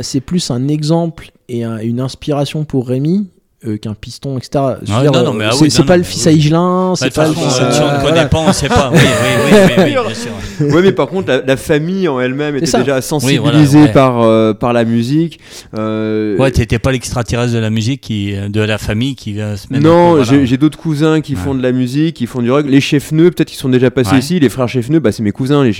[0.02, 3.30] c'est plus un exemple et un- une inspiration pour Rémi
[3.68, 4.50] euh, qu'un piston, etc.
[4.56, 6.24] Ah, dire, non, non, euh, mais ah c'est oui, c'est non, pas non, le fils
[6.26, 6.30] oui.
[6.30, 8.54] à Higelin, Bah, c'est pas le fils si on à- ne connaît pas, on ne
[8.54, 8.92] sait pas.
[8.94, 9.08] Oui, oui,
[9.54, 10.32] oui, oui, oui, bien sûr.
[10.76, 12.80] Ouais, mais par contre, la, la famille en elle-même était ça.
[12.80, 13.40] déjà Oui, sensibilisée
[13.80, 13.92] voilà, ouais.
[13.92, 15.40] par, euh, par la musique.
[15.78, 19.68] euh, Ouais, t'étais pas l'extraterrestre de la musique, qui, de la famille qui vient se
[19.72, 19.84] mettre.
[19.84, 20.24] Non, voilà.
[20.24, 22.66] j'ai j'ai d'autres cousins qui font de la musique, qui font du rock.
[22.68, 24.20] Les chefs-neux, peut-être qu'ils sont déjà passés Ouais.
[24.20, 24.40] ici.
[24.40, 25.74] Les frères chefs-neux, bah, c'est mes cousins, les.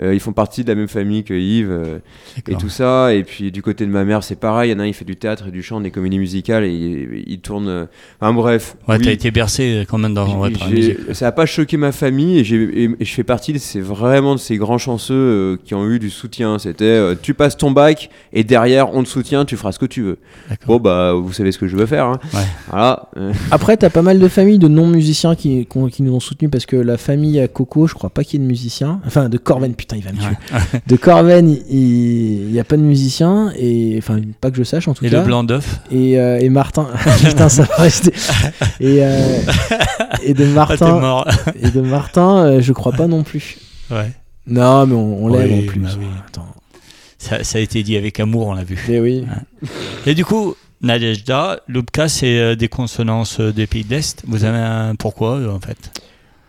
[0.00, 1.98] Euh, ils font partie de la même famille que Yves euh,
[2.48, 3.12] et tout ça.
[3.14, 4.70] Et puis du côté de ma mère, c'est pareil.
[4.70, 6.64] Il y en a un, il fait du théâtre et du chant, des comédies musicales
[6.64, 7.68] et il, il tourne.
[7.68, 7.84] euh,
[8.20, 8.76] Enfin bref.
[8.88, 9.04] Ouais, oui.
[9.04, 10.50] t'as été bercé quand même dans ouais,
[11.12, 13.80] ça n'a pas choqué ma famille et, j'ai- et- et je fais partie de ces
[13.80, 16.58] vraiment de ces grands chanceux euh, qui ont eu du soutien.
[16.58, 19.86] C'était euh, tu passes ton bac et derrière on te soutient, tu feras ce que
[19.86, 20.18] tu veux.
[20.66, 22.06] Bon bah vous savez ce que je veux faire.
[22.06, 22.18] hein.
[22.34, 22.40] Ouais.
[22.70, 23.08] Voilà.
[23.16, 26.20] euh, Après, t'as pas mal de familles de non-musiciens qui, qui ont- qui nous ont
[26.20, 29.00] soutenus parce que la famille à Coco, je crois pas qu'il y ait de musiciens.
[29.06, 30.26] Enfin, de Corven, putain, il va me tuer.
[30.52, 30.80] Ouais.
[30.86, 34.94] De Corven, il n'y a pas de musiciens, et enfin, pas que je sache en
[34.94, 35.20] tout Et cas.
[35.20, 36.77] le blanc d'œuf Et, euh, et Martin,
[37.24, 38.12] putain, ça va rester.
[38.80, 39.40] Et, euh,
[40.22, 41.26] et de Ah, Martin, mort.
[41.62, 43.58] et de Martin, euh, je crois pas non plus.
[43.90, 44.12] Ouais.
[44.46, 45.80] Non, mais on, on l'aime Oui, en plus.
[45.80, 46.06] bah oui.
[46.26, 46.46] Attends.
[47.18, 48.78] Ça, ça a été dit avec amour, on l'a vu.
[48.88, 49.24] Mais oui.
[50.06, 54.22] Et du coup, Nadejda, Lubka, c'est euh, des consonances euh, des pays de l'Est.
[54.26, 55.90] Vous avez un pourquoi, en fait?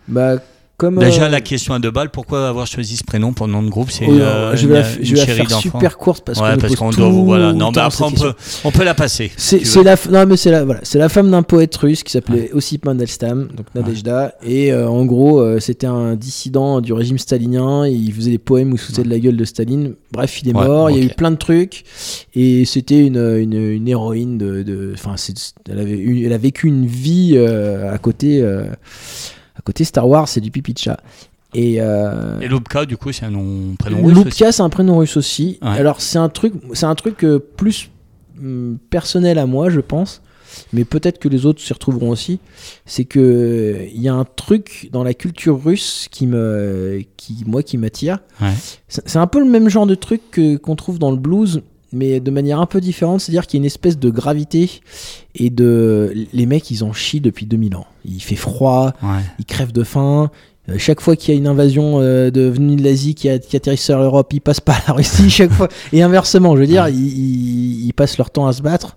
[0.06, 0.36] Bah,
[0.80, 0.98] comme.
[0.98, 3.62] Déjà, euh, la question à deux balles, pourquoi avoir choisi ce prénom pour le nom
[3.62, 3.90] de groupe?
[3.90, 6.54] C'est oh, euh, je vais la, une- je vais la faire super courte parce ouais,
[6.76, 7.08] qu'on parce doit.
[7.10, 7.52] Voilà.
[7.52, 8.32] Non, mais après, on peut,
[8.64, 9.30] on peut la passer.
[9.36, 12.12] C'est la, f- non, mais c'est la, voilà, c'est la femme d'un poète russe qui
[12.12, 14.34] s'appelait Ossip Mandelstam, donc Nadejda.
[14.42, 17.84] Et euh, en gros, euh, c'était un dissident du régime stalinien.
[17.84, 19.94] Et il faisait des poèmes où il se foutait de la gueule de Staline.
[20.12, 20.90] Bref, il est Ouais, mort.
[20.90, 21.84] Il y a eu plein de trucs.
[22.34, 24.92] Et c'était une, une, une héroïne de.
[24.94, 25.14] Enfin,
[25.70, 28.40] elle, avait eu- elle a vécu une vie euh, à côté.
[29.60, 30.98] À côté Star Wars, c'est du pipi de chat.
[31.52, 34.16] Et, euh, Et Lubka, du coup, c'est un nom, prénom russe.
[34.24, 35.58] Lupka, c'est un prénom russe aussi.
[35.60, 35.68] Ouais.
[35.68, 37.90] Alors c'est un truc, c'est un truc euh, plus
[38.38, 40.22] hum, personnel à moi, je pense.
[40.72, 42.40] Mais peut-être que les autres s'y retrouveront aussi.
[42.86, 47.62] C'est que il y a un truc dans la culture russe qui me, qui moi,
[47.62, 48.18] qui m'attire.
[48.40, 48.52] Ouais.
[48.88, 52.20] C'est un peu le même genre de truc que- qu'on trouve dans le blues, mais
[52.20, 53.20] de manière un peu différente.
[53.20, 54.80] C'est-à-dire qu'il y a une espèce de gravité
[55.34, 57.86] et de les mecs, ils en chient depuis 2000 ans.
[58.04, 59.20] Il fait froid, Ouais.
[59.38, 60.30] ils crèvent de faim.
[60.68, 63.38] Euh, Chaque fois qu'il y a une invasion euh, de venue de l'Asie qui, a-
[63.38, 65.68] qui atterrit sur l'Europe, ils passent par la Russie chaque fois.
[65.92, 66.92] Et inversement, je veux dire, Ouais.
[66.92, 68.96] ils, passent leur temps à se battre.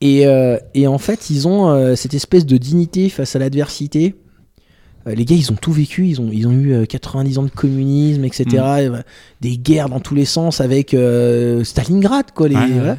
[0.00, 4.14] Et, euh, et en fait, ils ont euh, cette espèce de dignité face à l'adversité.
[5.06, 6.06] Euh, les gars, ils ont tout vécu.
[6.06, 8.44] Ils ont, ils ont eu euh, 90 ans de communisme, etc.
[8.50, 8.56] Mm.
[8.56, 9.02] Et, euh,
[9.40, 12.48] des guerres dans tous les sens avec euh, Stalingrad, quoi.
[12.48, 12.70] Les, Ouais, ouais.
[12.72, 12.96] voilà.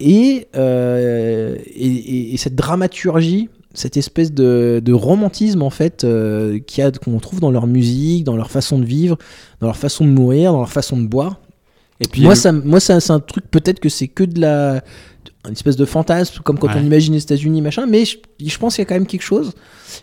[0.00, 6.58] Et, euh, et, et- et cette dramaturgie, cette espèce de, de romantisme en fait euh,
[7.04, 9.18] qu'on trouve dans leur musique, dans leur façon de vivre,
[9.60, 11.40] dans leur façon de mourir, dans leur façon de boire.
[12.00, 14.82] Et puis moi, ça, moi, ça- c'est un truc peut-être que c'est que de la
[15.46, 16.74] une espèce de fantasme, comme quand Ouais.
[16.78, 17.86] on imagine les États-Unis, machin.
[17.86, 19.52] Mais je, je pense qu'il y a quand même quelque chose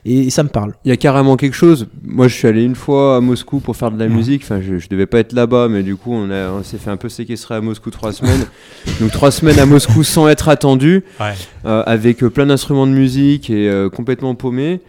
[0.06, 0.74] et ça me parle.
[0.86, 1.88] Il y a carrément quelque chose.
[2.04, 4.12] Moi, je suis allé une fois à Moscou pour faire de la Ouais.
[4.12, 4.42] musique.
[4.44, 6.90] Enfin, je, je devais pas être là-bas, mais du coup, on, a- on s'est fait
[6.90, 8.46] un peu séquestrer à Moscou trois semaines.
[9.02, 11.34] Donc, trois semaines à Moscou sans être attendu, Ouais.
[11.66, 14.80] euh, avec euh, plein d'instruments de musique et euh, complètement paumé.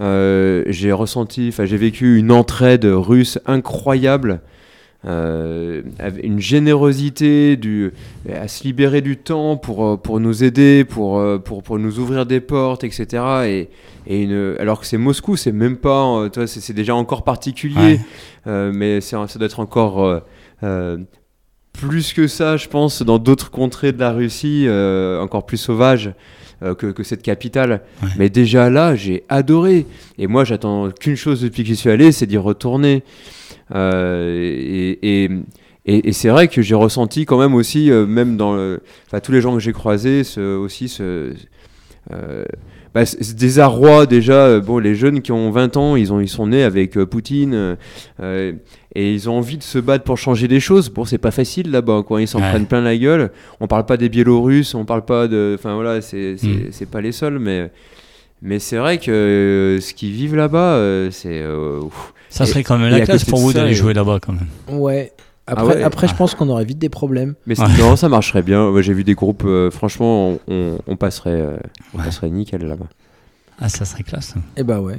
[0.00, 4.40] Euh, j'ai ressenti, enfin, j'ai vécu une entraide russe incroyable.
[5.06, 5.82] Euh,
[6.22, 7.92] une générosité du,
[8.32, 11.98] à se libérer du temps pour, euh, pour nous aider, pour, euh, pour, pour nous
[12.00, 13.06] ouvrir des portes, etc.
[13.46, 13.68] Et,
[14.06, 18.00] et une, alors que c'est Moscou, c'est même pas, c'est déjà encore particulier, Ouais.
[18.48, 20.22] euh, mais ça doit être encore
[20.64, 20.98] euh,
[21.72, 24.66] plus que ça, je pense, dans d'autres contrées de la Russie,
[25.20, 26.12] encore plus sauvages.
[26.60, 27.82] que, que cette capitale.
[28.02, 28.08] Ouais.
[28.18, 29.86] Mais déjà là, j'ai adoré.
[30.18, 33.04] Et moi, j'attends qu'une chose depuis que j'y suis allé, c'est d'y retourner.
[33.74, 35.30] Euh, et, et,
[35.86, 38.80] et- et c'est vrai que j'ai ressenti quand même aussi, euh, même dans le,
[39.22, 41.32] tous les gens que j'ai croisés, ce, aussi ce,
[42.12, 42.44] euh,
[42.94, 43.02] bah,
[43.36, 44.46] désarroi déjà.
[44.46, 47.76] euh, Bon, les jeunes qui ont 20 ans, ils, ont, ils sont nés avec Poutine
[48.22, 50.88] et ils ont envie de se battre pour changer des choses.
[50.90, 52.20] Bon, c'est pas facile là-bas, quoi.
[52.22, 52.48] Ils s'en Ouais.
[52.50, 53.30] prennent plein la gueule.
[53.60, 55.54] On parle pas des Biélorusses, on parle pas de.
[55.58, 56.86] Enfin voilà, c'est Mm.
[56.90, 57.70] pas les seuls, mais.
[58.40, 61.42] Mais c'est vrai que ce qu'ils vivent là-bas, c'est.
[62.30, 64.48] Ça serait quand même la classe pour vous d'aller jouer là-bas quand même.
[64.68, 65.12] Ouais.
[65.46, 65.82] Après, ouais.
[65.82, 66.12] après Ah.
[66.12, 67.34] je pense qu'on aurait vite des problèmes.
[67.46, 68.70] Mais non, ça marcherait bien.
[68.82, 71.56] J'ai vu des groupes, euh, franchement, on, on- on passerait, euh,
[71.94, 72.04] on Ouais.
[72.04, 72.88] passerait nickel là-bas.
[73.58, 74.34] Ah, ça serait classe.
[74.58, 74.98] Et bah ouais.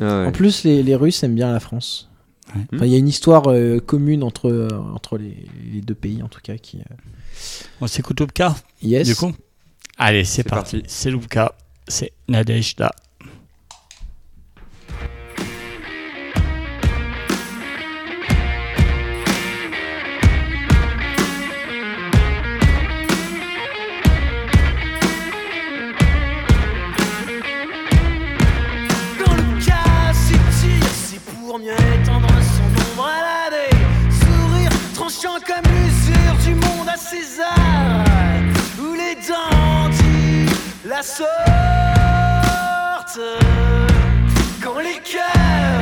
[0.00, 0.26] Ah ouais.
[0.26, 2.08] En plus, les, les Russes aiment bien la France.
[2.54, 2.62] Ouais.
[2.74, 6.22] Enfin, Il y a une histoire euh, commune entre, euh, entre les, les deux pays,
[6.22, 6.56] en tout cas.
[6.56, 6.94] Qui, euh,
[7.80, 9.08] On s'écoute Lubka, Yes.
[9.08, 9.32] du coup?
[9.98, 10.76] Allez, c'est parti.
[10.78, 10.88] parti.
[10.88, 11.52] C'est Lubka,
[11.88, 12.92] c'est Nadejda.
[35.20, 38.04] Tranchant comme l'usure du monde à César.
[38.78, 40.46] Où les dandys
[40.84, 41.28] la sortent.
[44.62, 45.80] Quand les cœurs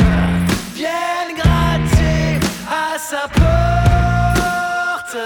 [0.74, 5.18] viennent gratter à sa porte.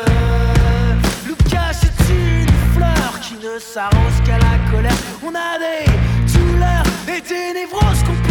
[1.27, 4.99] Lucas, c'est une fleur qui ne s'arrose qu'à la colère.
[5.23, 5.85] On a des
[6.33, 8.30] douleurs et des névroses complémentaires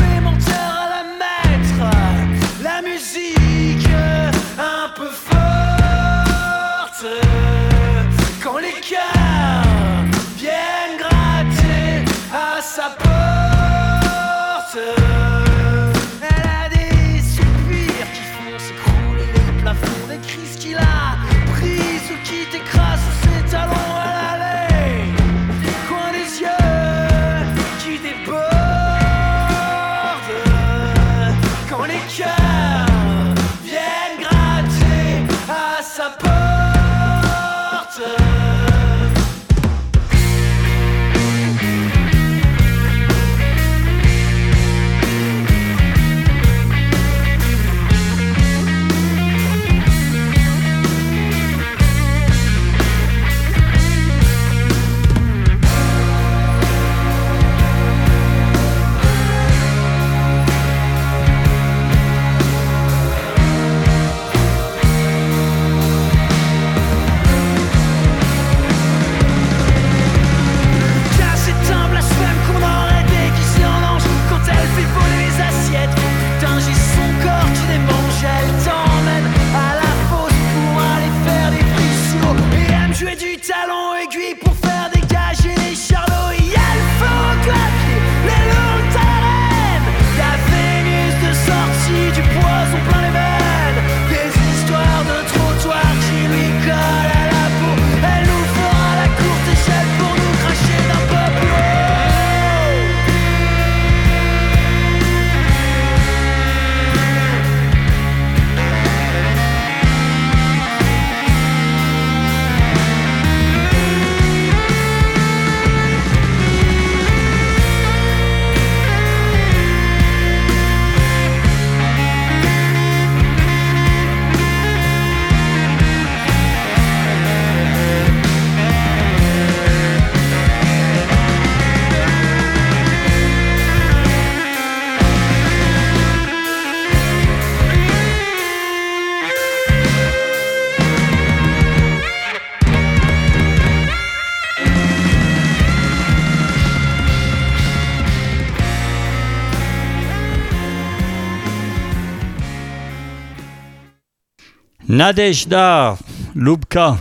[154.89, 155.97] Nadejda,
[156.35, 156.97] Lubka.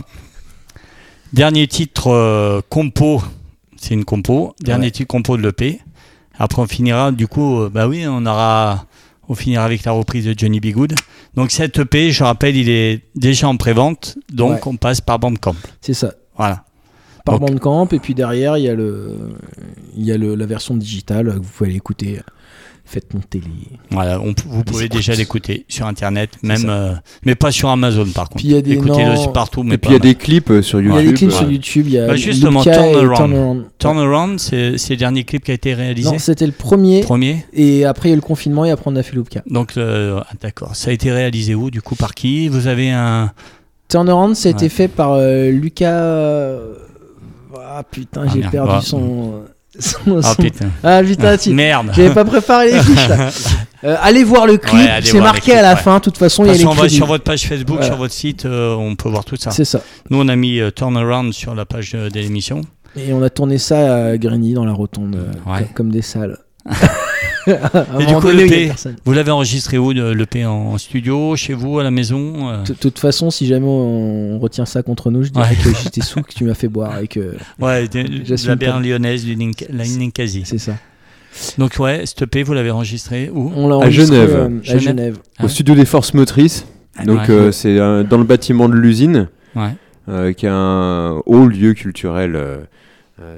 [1.33, 3.21] Dernier titre euh, compo,
[3.77, 4.53] c'est une compo.
[4.61, 4.91] Dernier Ouais.
[4.91, 5.79] titre compo de l'EP.
[6.37, 8.85] Après, on finira, du coup, euh, bah oui, on aura.
[9.27, 10.67] On finira avec la reprise de Johnny B.
[10.67, 10.93] Good.
[11.35, 14.17] Donc, cet EP, je rappelle, il est déjà en pré-vente.
[14.31, 14.71] Donc, Ouais.
[14.73, 15.55] on passe par Bandcamp.
[15.81, 16.13] C'est ça.
[16.37, 16.65] Voilà.
[17.25, 19.15] Par Donc- Bandcamp, et puis derrière, il y a, le,
[19.95, 22.19] il y a le, la version digitale que vous pouvez aller écouter.
[22.91, 23.77] Faites monter les.
[23.91, 28.29] Voilà, on- vous pouvez déjà l'écouter sur Internet, même, euh, mais pas sur Amazon par
[28.29, 28.37] contre.
[28.37, 30.49] Puis il y a des Écoutez-le partout, mais Et puis il y a des clips
[30.49, 30.97] euh, sur Il YouTube.
[31.03, 31.85] y a des clips euh, sur YouTube.
[31.87, 33.15] Il y a Bah, justement, Turnaround.
[33.15, 33.65] Turnaround.
[33.77, 36.09] Turnaround, c'est le dernier clip qui a été réalisé.
[36.09, 37.01] Non, c'était le premier.
[37.01, 37.45] Premier.
[37.53, 39.43] Et après, il y a eu le confinement et après, on a fait Loopka.
[39.47, 40.75] Donc, euh, ah, d'accord.
[40.75, 42.47] Ça a été réalisé où, du coup, par qui?
[42.47, 43.31] Vous avez un.
[43.87, 44.57] Turnaround, ça a Ouais.
[44.57, 45.91] été fait par euh, Lucas.
[45.93, 46.73] euh,
[47.71, 48.81] Ah putain, Ah, j'ai perdu Ouais.
[48.81, 49.41] son.
[49.79, 50.67] Son- Ah putain.
[50.83, 51.91] Ah putain, tu- Merde.
[51.95, 53.29] j'avais pas préparé les fiches là.
[53.85, 55.79] Euh, allez voir le clip, Ouais, c'est marqué à la ouais.
[55.81, 55.97] fin.
[55.99, 57.85] De toute façon, il y a les on va sur votre page Facebook, Voilà.
[57.87, 59.51] sur votre site, euh, on peut voir tout ça.
[59.51, 59.81] C'est ça.
[60.09, 62.61] Nous, on a mis euh, Turnaround sur la page de, de l'émission.
[62.97, 65.59] Et on a tourné ça à Grigny dans la rotonde, euh, Ouais.
[65.59, 66.37] comme, comme des salles.
[67.99, 68.71] Et du coup, donné, le P,
[69.05, 72.73] vous l'avez enregistré où, de- l'EP en studio, chez vous, à la maison euh De
[72.73, 75.55] toute façon, si jamais on retient ça contre nous, je dirais Ouais.
[75.55, 79.23] que j'étais sous, que tu m'as fait boire et que Ouais, de, la bière lyonnaise,
[79.25, 80.43] du Nink- la Ninkasi.
[80.45, 80.73] c'est ça.
[81.57, 83.51] Donc, ouais, cette EP, vous l'avez enregistré où?
[83.55, 84.35] On l'a À enregistré, Genève.
[84.35, 84.81] euh, à Genève.
[84.81, 85.17] Genève.
[85.37, 85.45] Ah.
[85.45, 86.65] Au studio des forces motrices.
[87.05, 87.29] Donc Ouais.
[87.29, 89.69] euh, c'est euh, dans le bâtiment de l'usine, Ouais.
[90.09, 92.33] euh, qui est un haut lieu culturel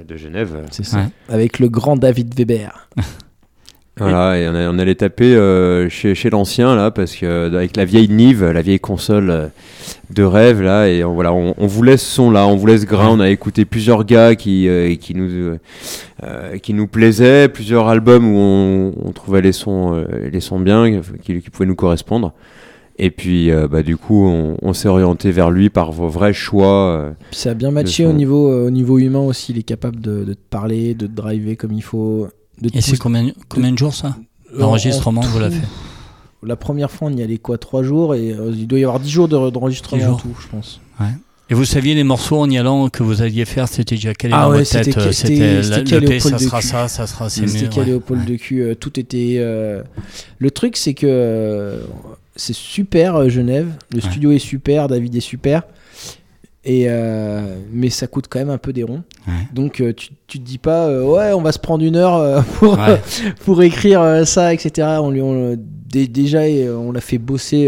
[0.08, 0.56] de Genève.
[0.70, 0.98] C'est ça.
[0.98, 1.08] Ouais.
[1.28, 2.88] Avec le grand David Weber.
[4.02, 7.54] Voilà, et on, a- on allait taper euh, chez, chez l'ancien là, parce que euh,
[7.56, 9.46] avec la vieille Nive, la vieille console euh,
[10.10, 12.86] de rêve là, et on, voilà, on, on voulait ce son là, on voulait ce
[12.86, 13.08] grain.
[13.10, 14.68] On a écouté plusieurs gars qui
[15.00, 15.56] qui nous
[16.62, 21.40] qui nous plaisaient, plusieurs albums où on, on trouvait les sons les sons bien, qui,
[21.40, 22.32] qui pouvaient nous correspondre.
[22.98, 24.26] Et puis bah du coup,
[24.62, 27.12] on, s'est orienté vers lui par vos vrais choix.
[27.30, 29.52] Puis ça a bien matché au niveau, au niveau humain aussi.
[29.52, 32.28] Il est capable de, de te parler, de te driver comme il faut.
[32.62, 34.16] De Et c'est combien, combien de jours, ça
[34.54, 35.66] Euh, L'enregistrement, en vous l'avez fait
[36.42, 39.00] La première fois, on y allait quoi Trois jours et euh, il doit y avoir
[39.00, 40.22] dix jours de- d'enregistrement en jours.
[40.22, 40.80] tout, je pense.
[41.50, 44.32] Et vous saviez les morceaux en y allant que vous alliez faire, c'était déjà calé
[44.34, 45.62] Ah dans ouais, votre tête c'était euh,
[46.20, 46.66] poil ça de sera cul.
[46.68, 47.96] ça, ça sera c'est C'était calé ouais.
[47.96, 48.62] au pôle de cul.
[48.62, 49.36] euh, tout était.
[49.38, 49.82] euh,
[50.38, 51.82] Le truc, c'est que
[52.36, 53.68] c'est super Genève.
[53.92, 55.62] Le studio est super, David est super.
[56.64, 59.02] Et euh, mais ça coûte quand même un peu des ronds.
[59.26, 59.32] Ouais.
[59.52, 62.14] Donc euh, tu, tu te dis pas euh, ouais on va se prendre une heure
[62.16, 63.00] euh, pour Ouais.
[63.44, 64.86] pour écrire euh, ça etc.
[65.00, 66.42] On lui on, dé- déjà
[66.76, 67.66] on l'a fait bosser.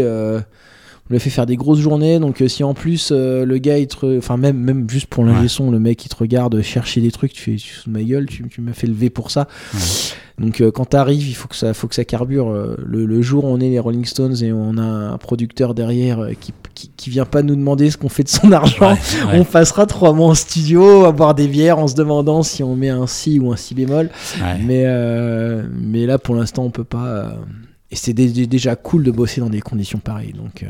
[1.09, 3.77] On l'a fait faire des grosses journées, donc euh, si en plus euh, le gars,
[3.77, 6.99] il te enfin même même juste pour l'ingé son, le mec il te regarde chercher
[7.01, 7.55] des trucs, tu fais
[7.87, 9.47] de ma gueule, tu, tu m'as fait lever pour ça.
[10.39, 12.51] Donc euh, quand t'arrives, il faut que ça faut que ça carbure.
[12.85, 16.27] Le, le jour où on est les Rolling Stones et on a un producteur derrière
[16.41, 18.97] qui, qui qui vient pas nous demander ce qu'on fait de son argent, Ouais,
[19.31, 22.63] ouais, on passera trois mois en studio à boire des bières en se demandant si
[22.63, 24.09] on met un si ou un si bémol.
[24.41, 24.57] ouais.
[24.65, 27.05] Mais euh, mais là pour l'instant on peut pas.
[27.05, 27.29] euh,
[27.91, 30.33] et c'est dé- dé- déjà cool de bosser dans des conditions pareilles.
[30.33, 30.67] Donc euh,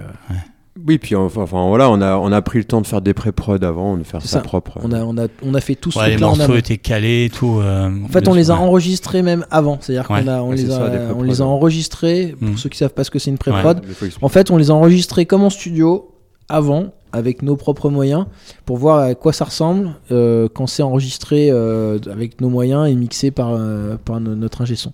[0.87, 3.13] Oui, puis enfin, enfin, voilà, on a on a pris le temps de faire des
[3.13, 4.77] pré-prod avant, de faire ça, propre.
[4.83, 7.29] on a on a on a fait tout ce Ouais, les morceaux étaient calés et
[7.29, 7.59] tout.
[7.61, 9.77] euh, En fait, on les a enregistrés même avant.
[9.79, 10.21] C'est-à-dire Ouais.
[10.23, 12.35] qu'on a, on Ouais, les a, ça, on les a enregistrés.
[12.37, 12.57] Pour Mm.
[12.57, 13.81] ceux qui savent pas ce que c'est une pré-prod,
[14.21, 16.11] en fait, on les a enregistrés comme en studio
[16.49, 18.25] avant, avec nos propres moyens,
[18.65, 22.93] pour voir à quoi ça ressemble euh, quand c'est enregistré euh, avec nos moyens et
[22.95, 24.91] mixé par, euh, par no- notre ingé son.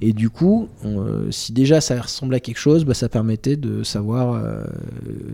[0.00, 3.56] Et du coup, on, euh, si déjà ça ressemble à quelque chose, bah, ça permettait
[3.56, 4.64] de savoir euh,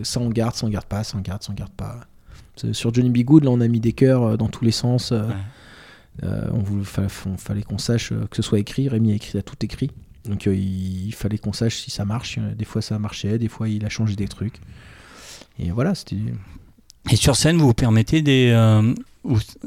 [0.03, 2.01] ça on garde, ça on garde pas, ça on garde, ça on garde pas.
[2.73, 3.19] Sur Johnny B.
[3.25, 5.11] Good, là, on a mis des cœurs euh, dans tous les sens.
[5.11, 5.21] Ouais.
[6.23, 8.89] euh, on voulait, fa- fa- fallait qu'on sache que ce soit écrit.
[8.89, 9.91] Rémi a écrit a tout écrit.
[10.25, 12.37] Donc euh, il, il fallait qu'on sache si ça marche.
[12.57, 14.59] Des fois ça marchait, des fois il a changé des trucs.
[15.57, 16.17] Et voilà, c'était.
[17.11, 18.51] Et sur scène, vous vous permettez des.
[18.53, 18.93] euh,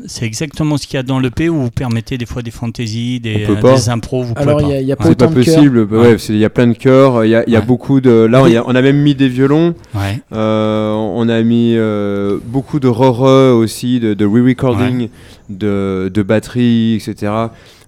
[0.07, 3.20] c'est exactement ce qu'il y a dans l'EP où vous permettez des fois des fantaisies,
[3.20, 3.74] des, On peut pas.
[3.74, 4.76] des impros, vous Alors pouvez il y pas.
[4.78, 5.55] a, il y a pas C'est pas autant de cœurs.
[5.57, 5.86] possible.
[5.86, 6.03] bah Ouais.
[6.12, 7.24] ouais, c'est- il y a plein de chœurs.
[7.26, 7.66] Il y a, il y a Ouais.
[7.66, 8.11] beaucoup de.
[8.11, 9.74] Là, on, a, on a même mis des violons.
[9.94, 10.20] Ouais.
[10.32, 15.09] euh, on a mis euh, beaucoup de re aussi, de, de re-recording,
[15.59, 17.32] de, de batterie, etc.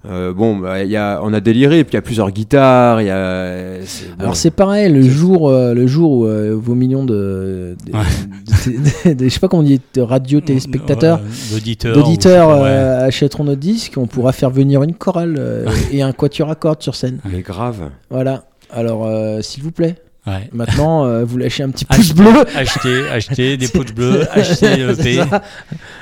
[0.06, 1.82] Euh, bon, bah, il y a, on a déliré.
[1.84, 3.00] Puis il y a plusieurs guitares.
[3.00, 3.80] Il y a.
[3.86, 4.20] c'est- bon.
[4.24, 9.10] Alors c'est pareil, le jour, euh, le jour où euh, vos millions de, de, de-
[9.10, 11.58] de- de- je sais pas comment on dit, de radio téléspectateurs, Ouais,
[11.94, 12.60] d'auditeurs.
[12.62, 12.68] ouais.
[12.68, 16.82] achèteront notre disque, on pourra faire venir une chorale euh, et un quatuor à cordes
[16.82, 17.18] sur scène.
[17.30, 17.90] Mais grave.
[18.10, 18.44] Voilà.
[18.70, 19.94] Alors euh, s'il vous plaît,
[20.26, 20.48] Ouais.
[20.52, 22.44] maintenant euh, vous lâchez un petit pouce Acheter, bleu.
[22.56, 24.26] acheter, acheter des pouces bleus.
[24.54, 25.42] C'est ça.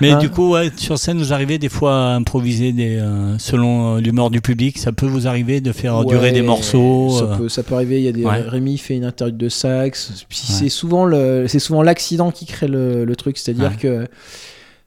[0.00, 0.18] Mais Hein.
[0.18, 4.00] du coup, ouais, sur scène, vous arrivez des fois à improviser des, euh, selon euh,
[4.00, 4.78] l'humeur du public.
[4.78, 7.10] Ça peut vous arriver de faire durer des morceaux.
[7.18, 7.98] Ça, euh, peut, ça peut arriver.
[7.98, 8.24] Il y a des.
[8.24, 10.24] Rémi fait une interlude de sax.
[10.30, 13.38] C'est souvent le, c'est souvent l'accident qui crée le, le truc.
[13.38, 14.07] C'est-à-dire que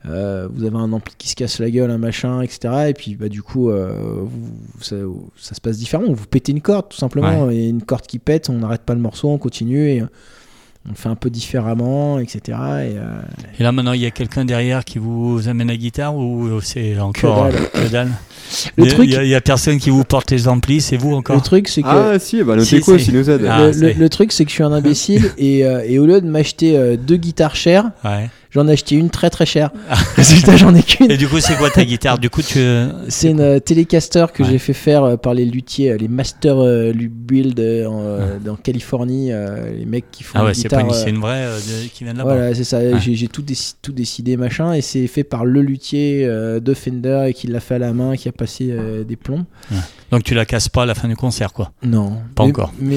[0.07, 2.73] euh, vous avez un ampli qui se casse la gueule, un machin, etc.
[2.89, 4.95] Et puis bah du coup, euh, vous- ça,
[5.37, 6.13] ça se passe différemment.
[6.13, 7.49] Vous pétez une corde tout simplement.
[7.49, 10.95] Et une corde qui pète, on n'arrête pas le morceau, on continue et on le
[10.95, 12.39] fait un peu différemment, etc.
[12.45, 13.21] Et, euh,
[13.59, 16.99] Et là, maintenant, il y a quelqu'un derrière qui vous amène la guitare ou c'est
[16.99, 17.69] encore dalle.
[17.73, 18.11] que dalle?
[18.77, 20.29] Le Il y a- truc- il y, a- il y a personne qui vous porte
[20.29, 21.35] les amplis, c'est vous encore?
[21.35, 23.05] Le truc, c'est que Ah si, bah notre Si, écho si.
[23.05, 23.43] s'il nous aide.
[23.49, 26.05] Ah, le, le- le truc, c'est que je suis un imbécile et, euh, et au
[26.05, 28.29] lieu de m'acheter euh, deux guitares chères, Ouais.
[28.55, 29.69] J'en ai acheté une très très chère.
[30.15, 31.11] Résultat, j'en ai qu'une.
[31.11, 32.17] Et du coup, c'est quoi ta guitare?
[32.17, 32.57] Du coup, tu.
[33.09, 34.49] C'est une euh, Telecaster que Ouais.
[34.49, 38.55] j'ai fait faire euh, par les luthiers, euh, les Master euh, Build euh, en, en
[38.55, 41.47] Californie, euh, les mecs qui font Ah ouais, c'est pas une, c'est une vraie
[41.93, 42.33] qui vient de là-bas.
[42.35, 42.79] voilà, c'est ça.
[42.79, 42.93] Ouais.
[42.99, 43.43] J'ai tout,
[43.81, 47.75] tout décidé, machin, et c'est fait par le luthier de Fender et qui l'a fait
[47.75, 48.73] à la main, qui a passé
[49.07, 49.45] des plombs.
[50.11, 51.71] Donc tu la casses pas à la fin du concert, quoi?
[51.83, 52.71] Non, Pas Mais- encore.
[52.79, 52.95] Mais,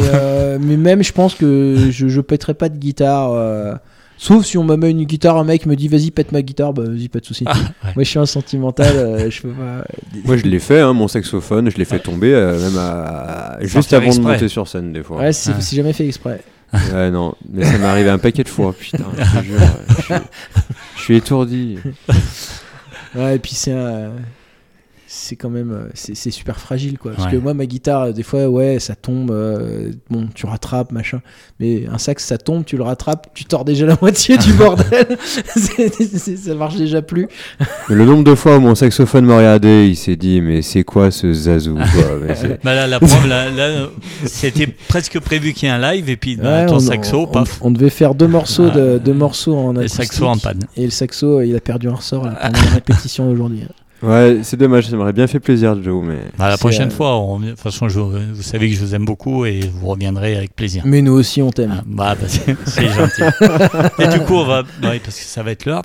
[0.60, 3.80] mais même, je pense que je, je pèterai pas de guitare.
[4.18, 6.42] Euh, Sauf si on me met une guitare, un mec me dit vas-y pète ma
[6.42, 7.44] guitare, bah vas-y pas de soucis.
[7.46, 7.92] Ah, ouais.
[7.96, 9.84] Moi je suis un sentimental, euh, je peux pas.
[10.24, 13.92] Moi, je l'ai fait, hein, mon saxophone, je l'ai fait tomber, euh, même à- juste
[13.92, 15.18] avant de monter sur scène, des fois.
[15.18, 16.42] Ouais, c'est c'est jamais fait exprès.
[16.92, 19.58] Ouais, non, mais ça m'est arrivé un paquet de fois, putain, je te jure,
[19.88, 20.14] je suis-
[20.96, 21.78] je suis étourdi.
[23.14, 24.10] Ouais, et puis c'est un-
[25.10, 27.12] c'est quand même euh, c'est super fragile quoi.
[27.12, 27.32] Parce Ouais.
[27.32, 31.22] que moi ma guitare euh, des fois ouais ça tombe euh, bon tu rattrapes machin.
[31.60, 35.16] Mais un sax ça tombe tu le rattrapes tu tords déjà la moitié du bordel.
[35.56, 37.26] C'est- c'est- ça marche déjà plus.
[37.88, 40.84] Mais le nombre de fois où mon saxophone m'a regardé, il s'est dit, mais c'est
[40.84, 42.18] quoi ce zazou quoi
[42.62, 43.86] Bah là, la preuve, là, là,
[44.26, 47.22] c'était presque prévu qu'il y ait un live et puis bah, Ouais, ton on, saxo,
[47.22, 48.98] on- paf, on devait faire deux morceaux de, Ah.
[48.98, 50.60] deux morceaux en le acoustique saxo en panne.
[50.76, 53.64] et le saxo il a perdu un ressort là, pendant la répétition aujourd'hui
[54.02, 56.18] Ouais, c'est dommage, ça m'aurait bien fait plaisir, Joe, mais.
[56.38, 58.94] Bah, la prochaine euh, fois, on- de toute façon, je- vous savez que je vous
[58.94, 60.82] aime beaucoup et vous reviendrez avec plaisir.
[60.86, 63.22] mais nous aussi on t'aime Ah, bah, bah, c'est c'est gentil.
[63.98, 65.82] Et du coup, on va, ouais, parce que ça va être l'heure.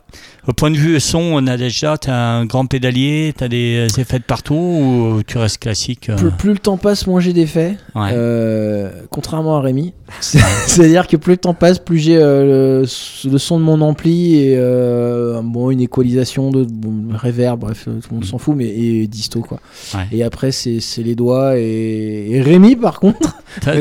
[0.48, 4.54] Au point de vue son, Nadejda, t'as un grand pédalier, t'as des effets de partout
[4.56, 8.10] ou tu restes classique euh, plus, plus le temps passe moins j'ai d'effets ouais.
[8.12, 9.94] Euh, contrairement à Rémi.
[10.20, 13.80] C'est- C'est-à-dire que plus le temps passe, plus j'ai euh, le, le son de mon
[13.80, 18.56] ampli et euh, bon, une équalisation de bon, reverb, bref, tout le monde s'en fout,
[18.56, 19.60] mais et disto quoi.
[19.96, 20.02] Ouais.
[20.12, 23.20] Et après, c'est c'est les doigts et, et Rémi par contre.
[23.62, 23.76] T'as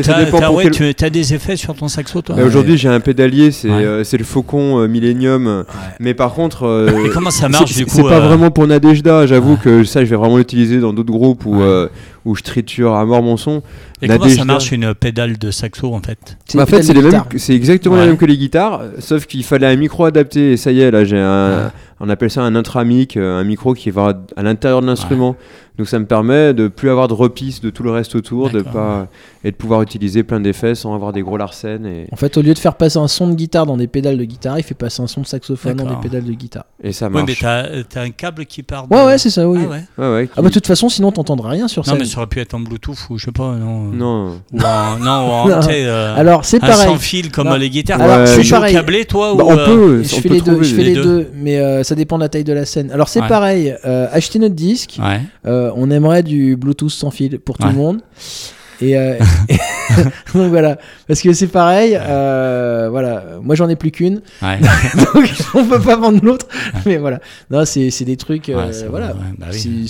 [0.51, 2.36] ouais, quel- tu as des effets sur ton saxo, toi?
[2.44, 3.85] Aujourd'hui, j'ai un pédalier, c'est Ouais.
[3.85, 5.65] euh, c'est le Faucon euh, Millennium.
[5.99, 6.65] Mais par contre.
[6.65, 9.59] euh, Et comment ça marche c'est- du coup C'est pas vraiment pour Nadejda, j'avoue Ouais.
[9.62, 11.62] que ça, je vais vraiment l'utiliser dans d'autres groupes où, Ouais.
[11.62, 11.89] euh,
[12.24, 13.62] où je triture à mort mon son.
[14.03, 16.36] Et comment ça marche une pédale de saxo en fait?
[16.47, 17.27] C'est Bah, en fait, c'est de les mêmes, guitare.
[17.36, 18.03] c'est exactement Ouais.
[18.03, 20.53] les mêmes que les guitares, sauf qu'il fallait un micro adapté.
[20.53, 21.70] Et ça y est, là, j'ai un, Ouais.
[22.03, 25.37] On appelle ça un intramic, euh, un micro qui va à l'intérieur de l'instrument.
[25.78, 28.61] Donc ça me permet de plus avoir de repisse de tout le reste autour, de
[28.61, 29.09] pas
[29.43, 31.86] et de pouvoir utiliser plein d'effets sans avoir des gros larcènes.
[31.86, 34.19] Et, En fait, au lieu de faire passer un son de guitare dans des pédales
[34.19, 36.65] de guitare, il fait passer un son de saxophone dans des pédales de guitare.
[36.85, 37.27] et ça Oui, marche.
[37.27, 37.35] mais
[37.89, 38.86] t'as as un câble qui part.
[38.86, 39.61] de- Ouais, ouais, c'est ça, oui.
[39.65, 39.82] Ah ouais.
[39.99, 41.99] Ouais, ouais, qui- Ah bah de toute façon, sinon t'entendras rien sur Non, scène.
[42.01, 43.85] mais ça aurait pu être en Bluetooth ou je sais pas, non.
[43.85, 44.40] Non.
[44.53, 45.61] Ou en, non, ou en, Non.
[45.61, 46.77] tu sais, euh, Alors c'est pareil.
[46.86, 47.57] sans fil comme Non.
[47.57, 48.01] les guitares.
[48.01, 50.40] Alors, tu joues câblé, toi Bah, ou, on euh, peut, Je on fais peut les
[50.43, 51.03] deux, je fais les deux.
[51.03, 52.90] deux, mais euh, ça dépend de la taille de la scène.
[52.90, 53.28] Alors c'est Ouais.
[53.28, 55.20] pareil, euh, acheter notre disque, Ouais.
[55.63, 57.73] Euh, on aimerait du Bluetooth sans fil pour tout Ouais.
[57.73, 58.01] le monde.
[58.81, 59.17] Et euh,
[60.35, 60.77] donc voilà,
[61.07, 61.97] parce que c'est pareil.
[62.01, 64.59] euh, voilà, moi j'en ai plus qu'une, Ouais.
[64.97, 66.47] donc on peut pas vendre l'autre.
[66.87, 67.21] Mais voilà,
[67.51, 68.49] non, c'est c'est des trucs.
[68.49, 69.87] Ouais, voilà, bah oui.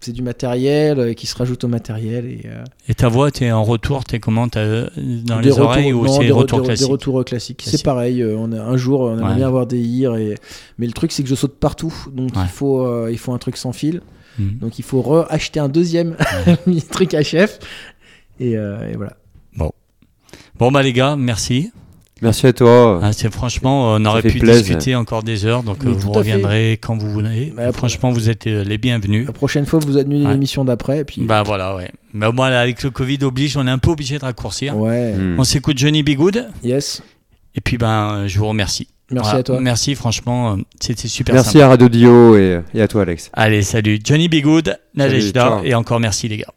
[0.00, 2.42] c'est du matériel qui se rajoute au matériel et
[2.88, 6.06] Et ta voix, t'es en retour, t'es comment euh, dans des les retours- oreilles ou
[6.08, 7.58] c'est des retours classiques.
[7.58, 7.62] Classique?
[7.66, 8.24] C'est pareil.
[8.24, 10.36] on a, un jour, on aimerait bien avoir des ears et
[10.78, 13.56] mais le truc c'est que je saute partout, donc il faut il faut un truc
[13.58, 14.00] sans fil.
[14.38, 14.58] Mhm.
[14.60, 16.16] Donc il faut acheter un deuxième
[16.90, 17.58] truc HF.
[18.40, 19.12] Et, euh, et voilà.
[20.58, 21.70] Bon, bah les gars, merci.
[22.20, 23.00] Merci à toi.
[23.02, 24.62] Ah, c'est franchement, on aurait pu plaisir.
[24.62, 26.18] discuter encore des heures, donc Mais euh, vous à fait.
[26.18, 27.52] reviendrez quand vous voulez.
[27.56, 29.26] Bah, franchement, vous êtes euh, les bienvenus.
[29.26, 30.32] La prochaine fois, vous annulez Ouais.
[30.32, 31.00] l'émission d'après.
[31.00, 31.90] Et puis, Bah voilà, ouais.
[32.12, 34.76] Mais au moins, là, avec le Covid oblige, on est un peu obligé de raccourcir.
[34.76, 35.34] ouais, Hmm.
[35.40, 37.02] On s'écoute Johnny Be Good, yes.
[37.56, 38.86] et puis ben, je vous remercie.
[39.12, 39.38] Merci Voilà.
[39.38, 39.60] à toi.
[39.60, 41.64] Merci, franchement, euh, c'était super Merci sympa.
[41.64, 43.30] à Radio Dio et, et à toi, Alex.
[43.34, 43.98] Allez, salut.
[44.02, 46.52] Johnny Be Good, Nadejda, et encore merci les gars.